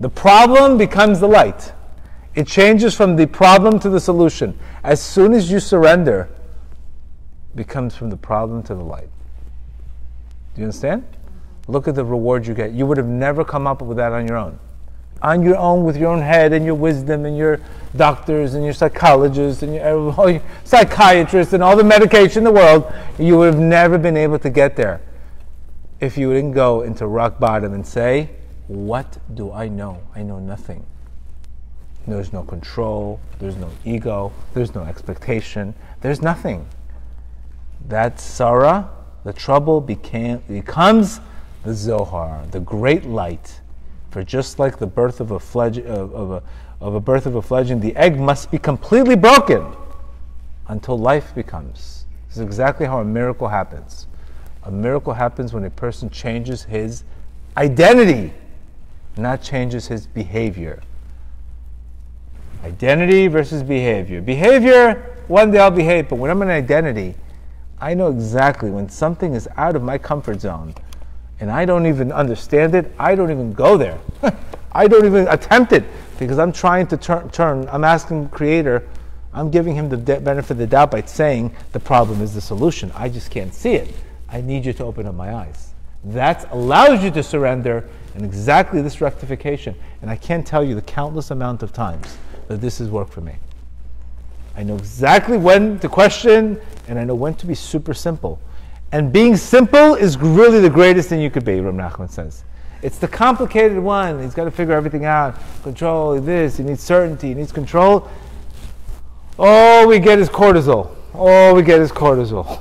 [0.00, 1.72] The problem becomes the light.
[2.34, 4.58] It changes from the problem to the solution.
[4.84, 6.28] As soon as you surrender,
[7.54, 9.08] becomes from the problem to the light.
[10.54, 11.04] Do you understand?
[11.68, 12.72] Look at the reward you get.
[12.72, 14.58] You would have never come up with that on your own.
[15.22, 17.60] On your own, with your own head and your wisdom and your
[17.96, 22.92] doctors and your psychologists and your, your psychiatrists and all the medication in the world,
[23.18, 25.00] you would have never been able to get there
[26.02, 28.28] if you didn't go into rock bottom and say,
[28.66, 30.02] What do I know?
[30.16, 30.84] I know nothing.
[32.08, 36.66] There's no control, there's no ego, there's no expectation, there's nothing.
[37.88, 38.88] That Tzarah,
[39.22, 41.20] the trouble became, becomes
[41.62, 43.60] the Zohar, the great light.
[44.12, 46.42] For just like the birth of a, fledg- of, of, a,
[46.84, 49.66] of a birth of a fledgling, the egg must be completely broken
[50.68, 52.04] until life becomes.
[52.28, 54.06] This is exactly how a miracle happens.
[54.64, 57.04] A miracle happens when a person changes his
[57.56, 58.34] identity,
[59.16, 60.82] not changes his behavior.
[62.64, 64.20] Identity versus behavior.
[64.20, 67.14] Behavior, one day I'll behave, but when I'm in identity,
[67.80, 70.74] I know exactly when something is out of my comfort zone
[71.42, 73.98] and I don't even understand it, I don't even go there.
[74.72, 75.82] I don't even attempt it
[76.16, 78.88] because I'm trying to turn, turn I'm asking Creator,
[79.34, 82.92] I'm giving him the benefit of the doubt by saying the problem is the solution.
[82.94, 83.92] I just can't see it.
[84.28, 85.72] I need you to open up my eyes.
[86.04, 89.74] That allows you to surrender and exactly this rectification.
[90.00, 93.20] And I can't tell you the countless amount of times that this has worked for
[93.20, 93.34] me.
[94.56, 98.38] I know exactly when to question and I know when to be super simple.
[98.92, 102.44] And being simple is really the greatest thing you could be, Rav Nachman says.
[102.82, 104.22] It's the complicated one.
[104.22, 105.38] He's got to figure everything out.
[105.62, 106.58] Control this.
[106.58, 107.28] He needs certainty.
[107.28, 108.10] He needs control.
[109.38, 110.94] All we get is cortisol.
[111.14, 112.60] All we get is cortisol.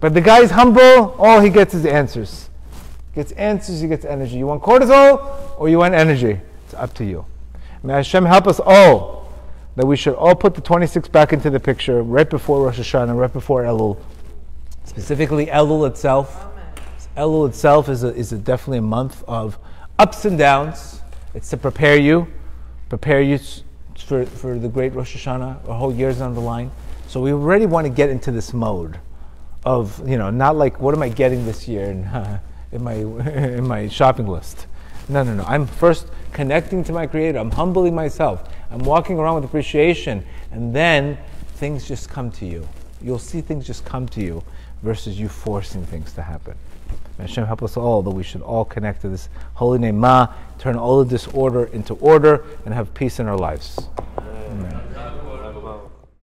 [0.00, 1.14] But the guy's humble.
[1.18, 2.48] All he gets is answers.
[3.14, 3.80] Gets answers.
[3.80, 4.38] He gets energy.
[4.38, 6.40] You want cortisol or you want energy?
[6.64, 7.26] It's up to you.
[7.82, 9.32] May Hashem help us all
[9.76, 13.16] that we should all put the 26 back into the picture right before Rosh Hashanah,
[13.16, 13.98] right before Elul.
[14.90, 16.48] Specifically, Elul itself.
[17.16, 19.56] Elul itself is, a, is a definitely a month of
[20.00, 21.00] ups and downs.
[21.32, 22.26] It's to prepare you,
[22.88, 23.38] prepare you
[23.96, 26.72] for, for the great Rosh Hashanah, a whole year's on the line.
[27.06, 28.98] So we already want to get into this mode
[29.64, 32.40] of, you know, not like, what am I getting this year in, uh,
[32.72, 34.66] in, my, in my shopping list?
[35.08, 35.44] No, no, no.
[35.44, 37.38] I'm first connecting to my Creator.
[37.38, 38.42] I'm humbling myself.
[38.72, 40.26] I'm walking around with appreciation.
[40.50, 41.16] And then
[41.54, 42.68] things just come to you.
[43.00, 44.42] You'll see things just come to you
[44.82, 46.54] versus you forcing things to happen.
[47.18, 50.28] May Hashem help us all that we should all connect to this holy name Ma,
[50.58, 53.78] turn all of disorder into order, and have peace in our lives.